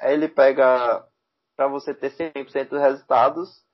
ele 0.00 0.28
pega 0.28 1.04
para 1.56 1.68
você 1.68 1.94
ter 1.94 2.10
100% 2.10 2.68
dos 2.68 2.80
resultados, 2.80 3.64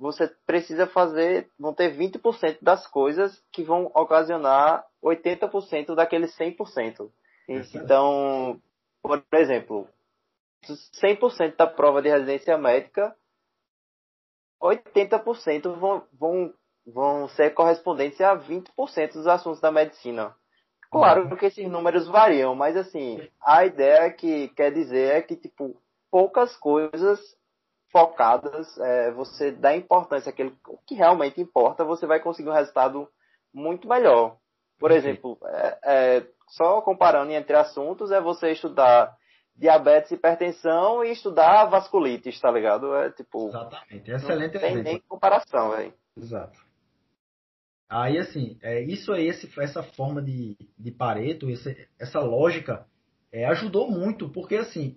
você 0.00 0.26
precisa 0.46 0.86
fazer, 0.86 1.50
vão 1.58 1.74
ter 1.74 1.94
20% 1.94 2.56
das 2.62 2.86
coisas 2.86 3.38
que 3.52 3.62
vão 3.62 3.92
ocasionar 3.94 4.86
80% 5.04 5.94
daqueles 5.94 6.34
100%. 6.38 7.10
Então, 7.74 8.58
por 9.02 9.22
exemplo, 9.32 9.86
100% 11.02 11.54
da 11.54 11.66
prova 11.66 12.00
de 12.00 12.08
residência 12.08 12.56
médica, 12.56 13.14
80% 14.62 15.78
vão, 15.78 16.02
vão, 16.18 16.54
vão 16.86 17.28
ser 17.28 17.50
correspondentes 17.50 18.22
a 18.22 18.34
20% 18.34 19.12
dos 19.12 19.26
assuntos 19.26 19.60
da 19.60 19.70
medicina. 19.70 20.34
Claro 20.90 21.36
que 21.36 21.46
esses 21.46 21.68
números 21.68 22.08
variam, 22.08 22.54
mas 22.54 22.74
assim, 22.74 23.20
a 23.40 23.66
ideia 23.66 24.10
que 24.10 24.48
quer 24.48 24.72
dizer 24.72 25.16
é 25.16 25.22
que, 25.22 25.36
tipo, 25.36 25.76
poucas 26.10 26.56
coisas 26.56 27.20
focadas, 27.90 28.78
é, 28.78 29.10
você 29.12 29.50
dá 29.50 29.76
importância 29.76 30.30
àquilo 30.30 30.56
que 30.86 30.94
realmente 30.94 31.40
importa, 31.40 31.84
você 31.84 32.06
vai 32.06 32.20
conseguir 32.20 32.48
um 32.48 32.54
resultado 32.54 33.08
muito 33.52 33.88
melhor. 33.88 34.36
Por 34.78 34.90
exemplo, 34.90 35.38
é, 35.44 35.78
é, 35.84 36.26
só 36.48 36.80
comparando 36.80 37.32
entre 37.32 37.54
assuntos, 37.56 38.10
é 38.10 38.20
você 38.20 38.52
estudar 38.52 39.14
diabetes, 39.54 40.10
hipertensão 40.10 41.04
e 41.04 41.12
estudar 41.12 41.66
vasculites, 41.66 42.40
tá 42.40 42.50
ligado? 42.50 42.94
É 42.96 43.10
tipo. 43.10 43.48
Exatamente. 43.48 44.10
Excelente 44.10 44.54
não 44.54 44.60
tem 44.60 44.70
exemplo. 44.70 44.82
nem 44.82 45.00
comparação, 45.00 45.70
velho. 45.72 45.92
Exato. 46.16 46.58
Aí, 47.88 48.18
assim, 48.18 48.56
é, 48.62 48.80
isso 48.80 49.12
aí, 49.12 49.26
esse, 49.26 49.50
essa 49.60 49.82
forma 49.82 50.22
de, 50.22 50.56
de 50.78 50.92
Pareto, 50.92 51.50
esse, 51.50 51.88
essa 51.98 52.20
lógica, 52.20 52.86
é, 53.32 53.44
ajudou 53.46 53.90
muito, 53.90 54.30
porque, 54.30 54.56
assim, 54.56 54.96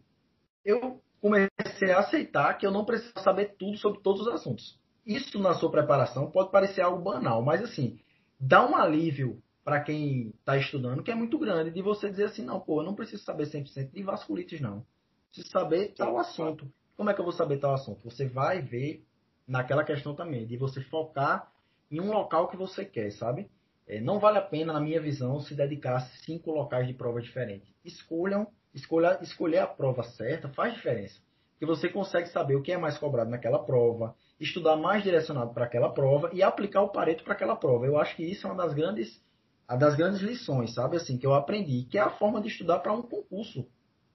eu 0.63 1.02
comecei 1.23 1.89
a 1.93 1.99
aceitar 1.99 2.57
que 2.57 2.67
eu 2.67 2.71
não 2.71 2.83
preciso 2.83 3.13
saber 3.23 3.55
tudo 3.57 3.77
sobre 3.77 4.01
todos 4.01 4.23
os 4.23 4.27
assuntos. 4.27 4.77
Isso 5.05 5.39
na 5.39 5.53
sua 5.53 5.71
preparação 5.71 6.29
pode 6.29 6.51
parecer 6.51 6.81
algo 6.81 7.01
banal, 7.01 7.41
mas, 7.41 7.63
assim, 7.63 7.97
dá 8.38 8.69
um 8.69 8.75
alívio 8.75 9.41
para 9.63 9.79
quem 9.79 10.33
está 10.38 10.57
estudando 10.57 11.01
que 11.01 11.12
é 11.12 11.15
muito 11.15 11.39
grande 11.39 11.71
de 11.71 11.81
você 11.81 12.09
dizer 12.09 12.25
assim, 12.25 12.43
não, 12.43 12.59
pô, 12.59 12.81
eu 12.81 12.86
não 12.86 12.93
preciso 12.93 13.23
saber 13.23 13.45
100% 13.45 13.93
de 13.93 14.03
vasculites, 14.03 14.59
não. 14.59 14.86
Preciso 15.31 15.49
saber 15.49 15.93
tal 15.95 16.17
assunto. 16.17 16.69
Como 16.97 17.09
é 17.09 17.13
que 17.13 17.21
eu 17.21 17.25
vou 17.25 17.33
saber 17.33 17.57
tal 17.57 17.73
assunto? 17.73 18.03
Você 18.03 18.27
vai 18.27 18.62
ver 18.62 19.05
naquela 19.47 19.86
questão 19.86 20.13
também, 20.13 20.45
de 20.45 20.57
você 20.57 20.81
focar 20.81 21.49
em 21.89 22.01
um 22.01 22.12
local 22.12 22.49
que 22.49 22.57
você 22.57 22.83
quer, 22.83 23.12
sabe? 23.13 23.49
É, 23.88 24.01
não 24.01 24.19
vale 24.19 24.39
a 24.39 24.41
pena, 24.41 24.73
na 24.73 24.81
minha 24.81 24.99
visão, 24.99 25.39
se 25.39 25.55
dedicar 25.55 25.95
a 25.95 26.01
cinco 26.25 26.51
locais 26.51 26.86
de 26.86 26.93
prova 26.93 27.21
diferentes. 27.21 27.73
Escolham, 27.86 28.45
escolha, 28.73 29.19
escolher 29.21 29.59
a 29.59 29.67
prova 29.67 30.03
certa 30.03 30.49
faz 30.49 30.73
diferença. 30.73 31.19
Porque 31.51 31.65
você 31.65 31.89
consegue 31.89 32.27
saber 32.29 32.55
o 32.55 32.62
que 32.62 32.71
é 32.71 32.77
mais 32.77 32.97
cobrado 32.97 33.29
naquela 33.29 33.63
prova, 33.63 34.15
estudar 34.39 34.75
mais 34.75 35.03
direcionado 35.03 35.53
para 35.53 35.65
aquela 35.65 35.93
prova 35.93 36.29
e 36.33 36.43
aplicar 36.43 36.81
o 36.81 36.89
pareto 36.89 37.23
para 37.23 37.33
aquela 37.33 37.55
prova. 37.55 37.86
Eu 37.86 37.97
acho 37.97 38.15
que 38.15 38.23
isso 38.23 38.45
é 38.47 38.51
uma 38.51 38.63
das 38.63 38.73
grandes, 38.73 39.23
uma 39.69 39.77
das 39.77 39.95
grandes 39.95 40.21
lições, 40.21 40.73
sabe? 40.73 40.97
Assim, 40.97 41.17
que 41.17 41.25
eu 41.25 41.33
aprendi, 41.33 41.83
que 41.83 41.97
é 41.97 42.01
a 42.01 42.09
forma 42.09 42.41
de 42.41 42.49
estudar 42.49 42.79
para 42.79 42.91
um 42.91 43.01
concurso. 43.01 43.67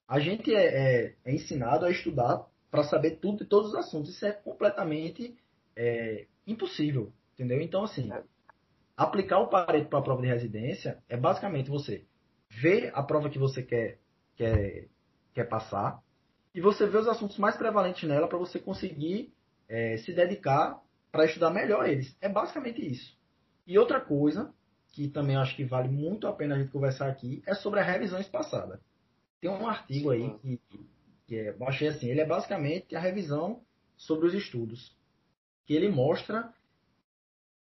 A 0.07 0.19
gente 0.21 0.55
é, 0.55 1.07
é, 1.07 1.15
é 1.25 1.35
ensinado 1.35 1.87
a 1.87 1.91
estudar 1.91 2.47
para 2.71 2.85
saber 2.85 3.13
tudo 3.13 3.39
de 3.39 3.47
todos 3.47 3.71
os 3.71 3.77
assuntos. 3.77 4.11
Isso 4.11 4.27
é 4.27 4.33
completamente 4.33 5.37
é, 5.77 6.27
impossível. 6.47 7.13
Entendeu? 7.35 7.61
Então, 7.61 7.85
assim, 7.85 8.13
é. 8.13 8.23
aplicar 8.97 9.39
o 9.39 9.47
Pareto 9.47 9.89
para 9.89 10.01
a 10.01 10.03
prova 10.03 10.23
de 10.23 10.29
residência 10.29 10.99
é 11.09 11.17
basicamente 11.17 11.71
você 11.71 12.05
ver 12.51 12.91
a 12.95 13.03
prova 13.03 13.31
que 13.31 13.39
você 13.39 13.63
quer, 13.63 13.99
quer, 14.39 14.89
quer 15.35 15.45
passar 15.45 16.01
e 16.55 16.61
você 16.61 16.87
ver 16.87 16.99
os 16.99 17.09
assuntos 17.09 17.37
mais 17.37 17.57
prevalentes 17.57 18.09
nela 18.09 18.29
para 18.29 18.39
você 18.39 18.59
conseguir 18.59 19.35
é, 19.69 19.99
se 19.99 20.13
dedicar 20.15 20.81
para 21.11 21.27
estudar 21.27 21.51
melhor 21.51 21.87
eles. 21.87 22.17
É 22.21 22.29
basicamente 22.29 22.81
isso. 22.81 23.19
E 23.67 23.79
outra 23.79 24.01
coisa, 24.01 24.53
que 24.93 25.09
também 25.09 25.37
acho 25.37 25.55
que 25.55 25.65
vale 25.65 25.89
muito 25.89 26.27
a 26.27 26.33
pena 26.33 26.55
a 26.55 26.59
gente 26.59 26.71
conversar 26.71 27.09
aqui, 27.09 27.43
é 27.47 27.55
sobre 27.55 27.81
a 27.81 27.83
revisão 27.83 28.19
espaçada. 28.21 28.81
Tem 29.41 29.51
um 29.51 29.67
artigo 29.67 30.11
aí 30.11 30.31
que, 30.39 30.61
que 31.27 31.37
é, 31.37 31.51
eu 31.51 31.69
achei 31.69 31.89
assim, 31.89 32.09
ele 32.09 32.21
é 32.21 32.27
basicamente 32.27 32.97
a 32.97 33.01
revisão 33.01 33.63
sobre 33.97 34.27
os 34.27 34.35
estudos. 34.35 34.97
Que 35.67 35.75
ele 35.75 35.89
mostra 35.91 36.53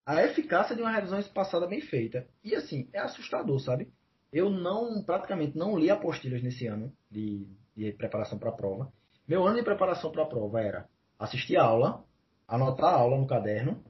a 0.07 0.23
eficácia 0.25 0.77
de 0.77 0.83
uma 0.83 0.91
revisão 0.91 1.19
espaçada 1.19 1.67
bem 1.67 1.81
feita. 1.81 2.27
E 2.45 2.55
assim, 2.55 2.89
é 2.93 3.01
assustador, 3.01 3.59
sabe? 3.61 3.89
Eu 4.33 4.49
não, 4.49 5.03
praticamente 5.03 5.57
não 5.57 5.79
li 5.79 5.91
apostilhas 5.91 6.43
nesse 6.43 6.67
ano 6.67 6.93
de, 7.11 7.49
de 7.75 7.93
preparação 7.93 8.39
para 8.39 8.51
a 8.51 8.55
prova. 8.55 8.93
Meu 9.27 9.47
ano 9.47 9.57
de 9.57 9.65
preparação 9.65 10.11
para 10.11 10.23
a 10.23 10.27
prova 10.27 10.61
era 10.61 10.89
assistir 11.19 11.57
a 11.57 11.65
aula, 11.65 12.05
anotar 12.47 12.95
a 12.95 12.97
aula 12.99 13.19
no 13.19 13.27
caderno 13.27 13.83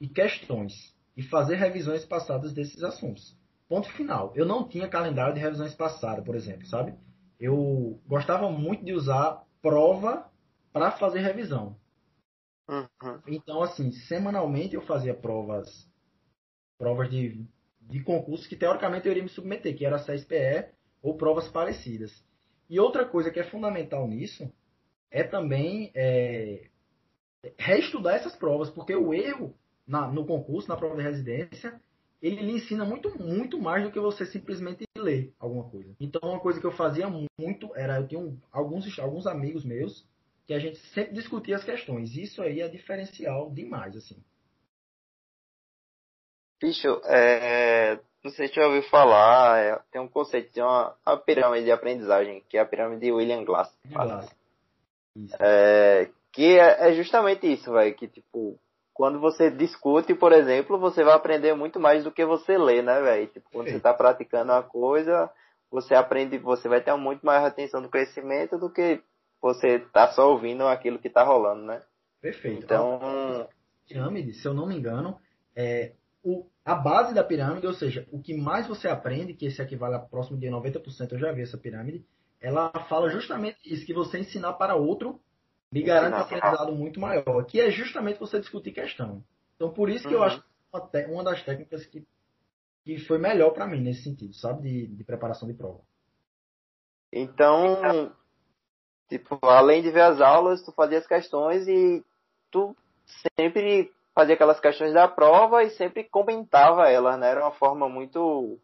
e 0.00 0.08
questões. 0.08 0.96
E 1.16 1.22
fazer 1.22 1.56
revisões 1.56 2.04
passadas 2.04 2.52
desses 2.52 2.82
assuntos. 2.82 3.36
Ponto 3.68 3.90
final. 3.92 4.32
Eu 4.36 4.46
não 4.46 4.68
tinha 4.68 4.88
calendário 4.88 5.34
de 5.34 5.40
revisões 5.40 5.74
passadas, 5.74 6.24
por 6.24 6.36
exemplo, 6.36 6.64
sabe? 6.66 6.94
Eu 7.40 8.00
gostava 8.06 8.50
muito 8.50 8.84
de 8.84 8.92
usar 8.92 9.44
prova 9.60 10.30
para 10.72 10.92
fazer 10.92 11.20
revisão. 11.20 11.76
Uhum. 12.68 13.20
Então, 13.26 13.62
assim, 13.62 13.90
semanalmente 13.90 14.74
eu 14.74 14.82
fazia 14.82 15.14
provas 15.14 15.88
provas 16.78 17.10
de, 17.10 17.44
de 17.88 18.00
concurso 18.00 18.48
que 18.48 18.56
teoricamente 18.56 19.06
eu 19.06 19.12
iria 19.12 19.22
me 19.22 19.28
submeter, 19.28 19.76
que 19.76 19.84
era 19.84 19.96
a 19.96 20.04
CSPE 20.04 20.68
ou 21.02 21.16
provas 21.16 21.48
parecidas. 21.48 22.12
E 22.68 22.78
outra 22.78 23.04
coisa 23.04 23.30
que 23.30 23.40
é 23.40 23.44
fundamental 23.44 24.06
nisso 24.06 24.52
é 25.10 25.22
também 25.22 25.90
é, 25.94 26.68
reestudar 27.56 28.16
essas 28.16 28.36
provas, 28.36 28.68
porque 28.68 28.94
o 28.94 29.14
erro 29.14 29.54
na, 29.86 30.06
no 30.06 30.26
concurso, 30.26 30.68
na 30.68 30.76
prova 30.76 30.96
de 30.96 31.02
residência, 31.02 31.80
ele 32.20 32.42
lhe 32.42 32.52
ensina 32.52 32.84
muito, 32.84 33.16
muito 33.18 33.58
mais 33.58 33.84
do 33.84 33.90
que 33.90 33.98
você 33.98 34.26
simplesmente 34.26 34.84
ler 34.96 35.32
alguma 35.38 35.64
coisa. 35.64 35.94
Então, 35.98 36.20
uma 36.28 36.40
coisa 36.40 36.60
que 36.60 36.66
eu 36.66 36.72
fazia 36.72 37.08
muito 37.38 37.74
era, 37.74 37.96
eu 37.96 38.06
tinha 38.06 38.20
um, 38.20 38.36
alguns, 38.52 38.98
alguns 38.98 39.26
amigos 39.26 39.64
meus 39.64 40.06
que 40.46 40.52
a 40.52 40.58
gente 40.58 40.78
sempre 40.94 41.14
discutia 41.14 41.56
as 41.56 41.64
questões. 41.64 42.16
Isso 42.16 42.42
aí 42.42 42.60
é 42.60 42.68
diferencial 42.68 43.50
demais, 43.50 43.96
assim. 43.96 44.16
Bicho, 46.60 47.00
é, 47.04 47.98
não 48.24 48.30
sei 48.32 48.48
se 48.48 48.54
você 48.54 48.60
já 48.60 48.66
ouviu 48.66 48.82
falar, 48.84 49.58
é, 49.58 49.78
tem 49.92 50.00
um 50.00 50.08
conceito, 50.08 50.52
tem 50.52 50.62
uma, 50.62 50.94
uma, 51.06 51.16
pirâmide 51.16 51.64
de 51.64 51.72
aprendizagem, 51.72 52.42
que 52.48 52.58
é 52.58 52.60
a 52.60 52.66
pirâmide 52.66 53.02
de 53.02 53.12
William 53.12 53.44
Glass. 53.44 53.72
Glass. 53.86 54.28
É, 55.38 56.08
que 56.32 56.58
é, 56.58 56.88
é, 56.88 56.94
justamente 56.94 57.50
isso, 57.50 57.72
velho, 57.72 57.94
que 57.94 58.08
tipo, 58.08 58.58
quando 58.92 59.20
você 59.20 59.50
discute, 59.50 60.14
por 60.14 60.32
exemplo, 60.32 60.78
você 60.78 61.04
vai 61.04 61.14
aprender 61.14 61.54
muito 61.54 61.78
mais 61.78 62.02
do 62.02 62.10
que 62.10 62.24
você 62.24 62.58
lê, 62.58 62.82
né, 62.82 63.00
velho? 63.00 63.28
Tipo, 63.28 63.48
quando 63.50 63.66
Sim. 63.66 63.72
você 63.72 63.76
está 63.78 63.94
praticando 63.94 64.52
uma 64.52 64.62
coisa, 64.62 65.30
você 65.70 65.94
aprende, 65.94 66.38
você 66.38 66.68
vai 66.68 66.80
ter 66.80 66.94
muito 66.96 67.24
mais 67.24 67.44
atenção 67.44 67.80
do 67.80 67.90
conhecimento 67.90 68.58
do 68.58 68.70
que 68.70 69.00
você 69.40 69.78
tá 69.92 70.08
só 70.08 70.30
ouvindo 70.30 70.66
aquilo 70.66 70.98
que 70.98 71.08
tá 71.08 71.22
rolando, 71.22 71.62
né? 71.62 71.80
Perfeito. 72.20 72.64
Então, 72.64 73.48
pirâmide, 73.86 74.34
se 74.34 74.46
eu 74.46 74.52
não 74.52 74.66
me 74.66 74.76
engano, 74.76 75.16
é 75.54 75.92
o, 76.28 76.46
a 76.64 76.74
base 76.74 77.14
da 77.14 77.24
pirâmide, 77.24 77.66
ou 77.66 77.72
seja, 77.72 78.06
o 78.10 78.20
que 78.20 78.36
mais 78.36 78.66
você 78.66 78.88
aprende, 78.88 79.34
que 79.34 79.46
esse 79.46 79.60
equivale 79.62 79.94
a 79.94 79.98
próximo 79.98 80.38
de 80.38 80.46
90%, 80.48 81.12
eu 81.12 81.18
já 81.18 81.32
vi 81.32 81.42
essa 81.42 81.56
pirâmide, 81.56 82.04
ela 82.40 82.70
fala 82.88 83.08
justamente 83.10 83.58
isso, 83.64 83.86
que 83.86 83.94
você 83.94 84.18
ensinar 84.18 84.54
para 84.54 84.76
outro 84.76 85.20
lhe 85.72 85.82
garante 85.82 86.16
um 86.16 86.20
aprendizado 86.20 86.72
muito 86.72 87.00
maior, 87.00 87.44
que 87.44 87.60
é 87.60 87.70
justamente 87.70 88.20
você 88.20 88.38
discutir 88.40 88.72
questão. 88.72 89.22
Então, 89.56 89.70
por 89.70 89.88
isso 89.90 90.06
que 90.06 90.14
uhum. 90.14 90.20
eu 90.20 90.24
acho 90.24 90.44
uma, 90.72 90.88
uma 91.08 91.24
das 91.24 91.42
técnicas 91.42 91.84
que, 91.86 92.06
que 92.84 92.98
foi 93.00 93.18
melhor 93.18 93.50
para 93.50 93.66
mim 93.66 93.80
nesse 93.80 94.02
sentido, 94.02 94.34
sabe, 94.34 94.62
de, 94.62 94.86
de 94.86 95.04
preparação 95.04 95.48
de 95.48 95.54
prova. 95.54 95.80
Então, 97.12 98.12
Tipo, 99.08 99.38
além 99.42 99.82
de 99.82 99.90
ver 99.90 100.02
as 100.02 100.20
aulas, 100.20 100.62
tu 100.62 100.70
fazia 100.72 100.98
as 100.98 101.06
questões 101.06 101.66
e 101.66 102.04
tu 102.50 102.76
sempre 103.36 103.90
fazia 104.18 104.34
aquelas 104.34 104.58
questões 104.58 104.92
da 104.92 105.06
prova 105.06 105.62
e 105.62 105.70
sempre 105.70 106.02
comentava 106.02 106.90
elas, 106.90 107.16
né? 107.20 107.30
Era 107.30 107.42
uma 107.42 107.52
forma 107.52 107.88
muito 107.88 108.58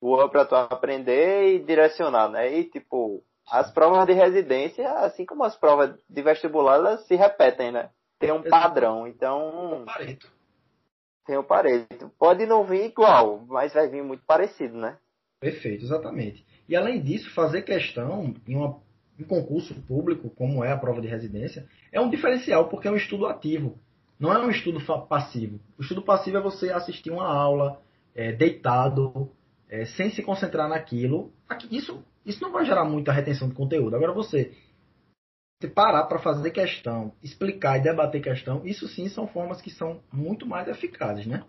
boa 0.00 0.30
para 0.30 0.44
tu 0.44 0.54
aprender 0.54 1.48
e 1.52 1.58
direcionar, 1.58 2.28
né? 2.28 2.56
E 2.56 2.70
tipo, 2.70 3.20
as 3.50 3.72
provas 3.72 4.06
de 4.06 4.12
residência, 4.12 4.88
assim 5.00 5.26
como 5.26 5.42
as 5.42 5.56
provas 5.56 5.98
de 6.08 6.22
vestibular, 6.22 6.76
elas 6.76 7.04
se 7.08 7.16
repetem, 7.16 7.72
né? 7.72 7.90
Tem 8.20 8.30
um 8.30 8.40
padrão, 8.40 9.04
então. 9.04 9.82
Pareto. 9.84 10.30
Tem 11.26 11.36
um 11.36 11.42
pareto. 11.42 12.08
Pode 12.16 12.46
não 12.46 12.62
vir 12.62 12.84
igual, 12.84 13.44
mas 13.48 13.72
vai 13.72 13.88
vir 13.88 14.04
muito 14.04 14.24
parecido, 14.24 14.78
né? 14.78 14.96
Perfeito, 15.40 15.84
exatamente. 15.84 16.46
E 16.68 16.76
além 16.76 17.02
disso, 17.02 17.34
fazer 17.34 17.62
questão 17.62 18.32
em 18.46 18.54
uma 18.54 18.78
um 19.18 19.24
concurso 19.24 19.74
público, 19.82 20.30
como 20.30 20.64
é 20.64 20.72
a 20.72 20.78
prova 20.78 21.00
de 21.00 21.08
residência, 21.08 21.66
é 21.92 22.00
um 22.00 22.08
diferencial, 22.08 22.68
porque 22.68 22.88
é 22.88 22.90
um 22.90 22.96
estudo 22.96 23.26
ativo, 23.26 23.78
não 24.20 24.30
é 24.30 24.38
um 24.38 24.50
estudo 24.50 24.78
passivo. 25.06 25.58
O 25.78 25.82
estudo 25.82 26.02
passivo 26.02 26.36
é 26.36 26.42
você 26.42 26.70
assistir 26.70 27.10
uma 27.10 27.26
aula 27.26 27.80
é, 28.14 28.30
deitado, 28.30 29.32
é, 29.66 29.86
sem 29.86 30.10
se 30.10 30.22
concentrar 30.22 30.68
naquilo. 30.68 31.32
Isso, 31.70 32.04
isso 32.24 32.42
não 32.42 32.52
vai 32.52 32.66
gerar 32.66 32.84
muita 32.84 33.12
retenção 33.12 33.48
de 33.48 33.54
conteúdo. 33.54 33.96
Agora, 33.96 34.12
você 34.12 34.54
se 35.62 35.68
parar 35.68 36.04
para 36.04 36.18
fazer 36.18 36.50
questão, 36.50 37.14
explicar 37.22 37.78
e 37.78 37.82
debater 37.82 38.22
questão, 38.22 38.64
isso 38.64 38.86
sim 38.88 39.08
são 39.08 39.26
formas 39.26 39.62
que 39.62 39.70
são 39.70 40.02
muito 40.12 40.46
mais 40.46 40.68
eficazes, 40.68 41.26
né? 41.26 41.44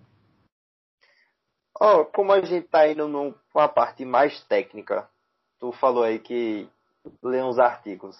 Oh, 1.79 2.05
como 2.05 2.31
a 2.31 2.41
gente 2.41 2.65
está 2.65 2.87
indo 2.87 3.07
numa 3.07 3.67
parte 3.67 4.05
mais 4.05 4.41
técnica, 4.45 5.09
tu 5.59 5.71
falou 5.73 6.03
aí 6.03 6.19
que 6.19 6.69
ler 7.23 7.43
uns 7.43 7.59
artigos. 7.59 8.15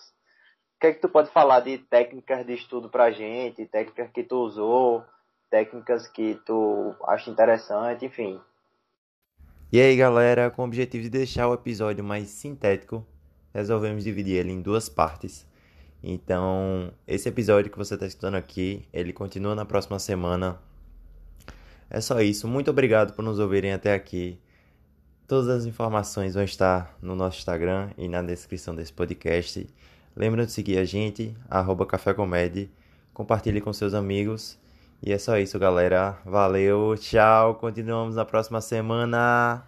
Que 0.82 0.88
é 0.88 0.94
que 0.94 1.00
tu 1.00 1.08
pode 1.08 1.30
falar 1.30 1.60
de 1.60 1.78
técnicas 1.78 2.44
de 2.44 2.56
estudo 2.56 2.90
pra 2.90 3.12
gente, 3.12 3.68
técnicas 3.68 4.10
que 4.12 4.24
tu 4.24 4.38
usou, 4.38 5.06
técnicas 5.48 6.08
que 6.08 6.42
tu 6.44 6.96
acha 7.08 7.30
interessante, 7.30 8.04
enfim. 8.04 8.42
E 9.72 9.80
aí 9.80 9.96
galera, 9.96 10.50
com 10.50 10.64
o 10.64 10.66
objetivo 10.66 11.04
de 11.04 11.10
deixar 11.12 11.48
o 11.48 11.54
episódio 11.54 12.04
mais 12.04 12.30
sintético, 12.30 13.06
resolvemos 13.54 14.04
dividir 14.04 14.38
ele 14.38 14.52
em 14.52 14.60
duas 14.60 14.90
partes. 14.90 15.48
Então, 16.02 16.92
esse 17.08 17.30
episódio 17.30 17.70
que 17.70 17.78
você 17.78 17.94
está 17.94 18.08
escutando 18.08 18.34
aqui, 18.34 18.84
ele 18.92 19.14
continua 19.14 19.54
na 19.54 19.66
próxima 19.66 20.00
semana. 20.00 20.60
É 21.92 22.02
só 22.02 22.20
isso. 22.22 22.48
Muito 22.48 22.72
obrigado 22.72 23.14
por 23.14 23.22
nos 23.22 23.38
ouvirem 23.38 23.72
até 23.72 23.94
aqui. 23.94 24.40
Todas 25.28 25.48
as 25.48 25.66
informações 25.66 26.34
vão 26.34 26.44
estar 26.44 26.98
no 27.00 27.16
nosso 27.16 27.38
Instagram 27.38 27.92
e 28.00 28.08
na 28.08 28.24
descrição 28.24 28.74
desse 28.74 28.92
podcast. 28.92 29.68
Lembra 30.16 30.46
de 30.46 30.52
seguir 30.52 30.78
a 30.78 30.86
gente, 30.86 31.36
arroba 31.50 31.86
Café 31.86 32.14
Comédia. 32.14 32.70
Compartilhe 33.14 33.62
com 33.62 33.72
seus 33.72 33.94
amigos. 33.94 34.60
E 35.02 35.12
é 35.12 35.18
só 35.18 35.38
isso, 35.38 35.58
galera. 35.58 36.18
Valeu, 36.26 36.96
tchau. 36.98 37.56
Continuamos 37.56 38.16
na 38.16 38.26
próxima 38.26 38.62
semana. 38.62 39.64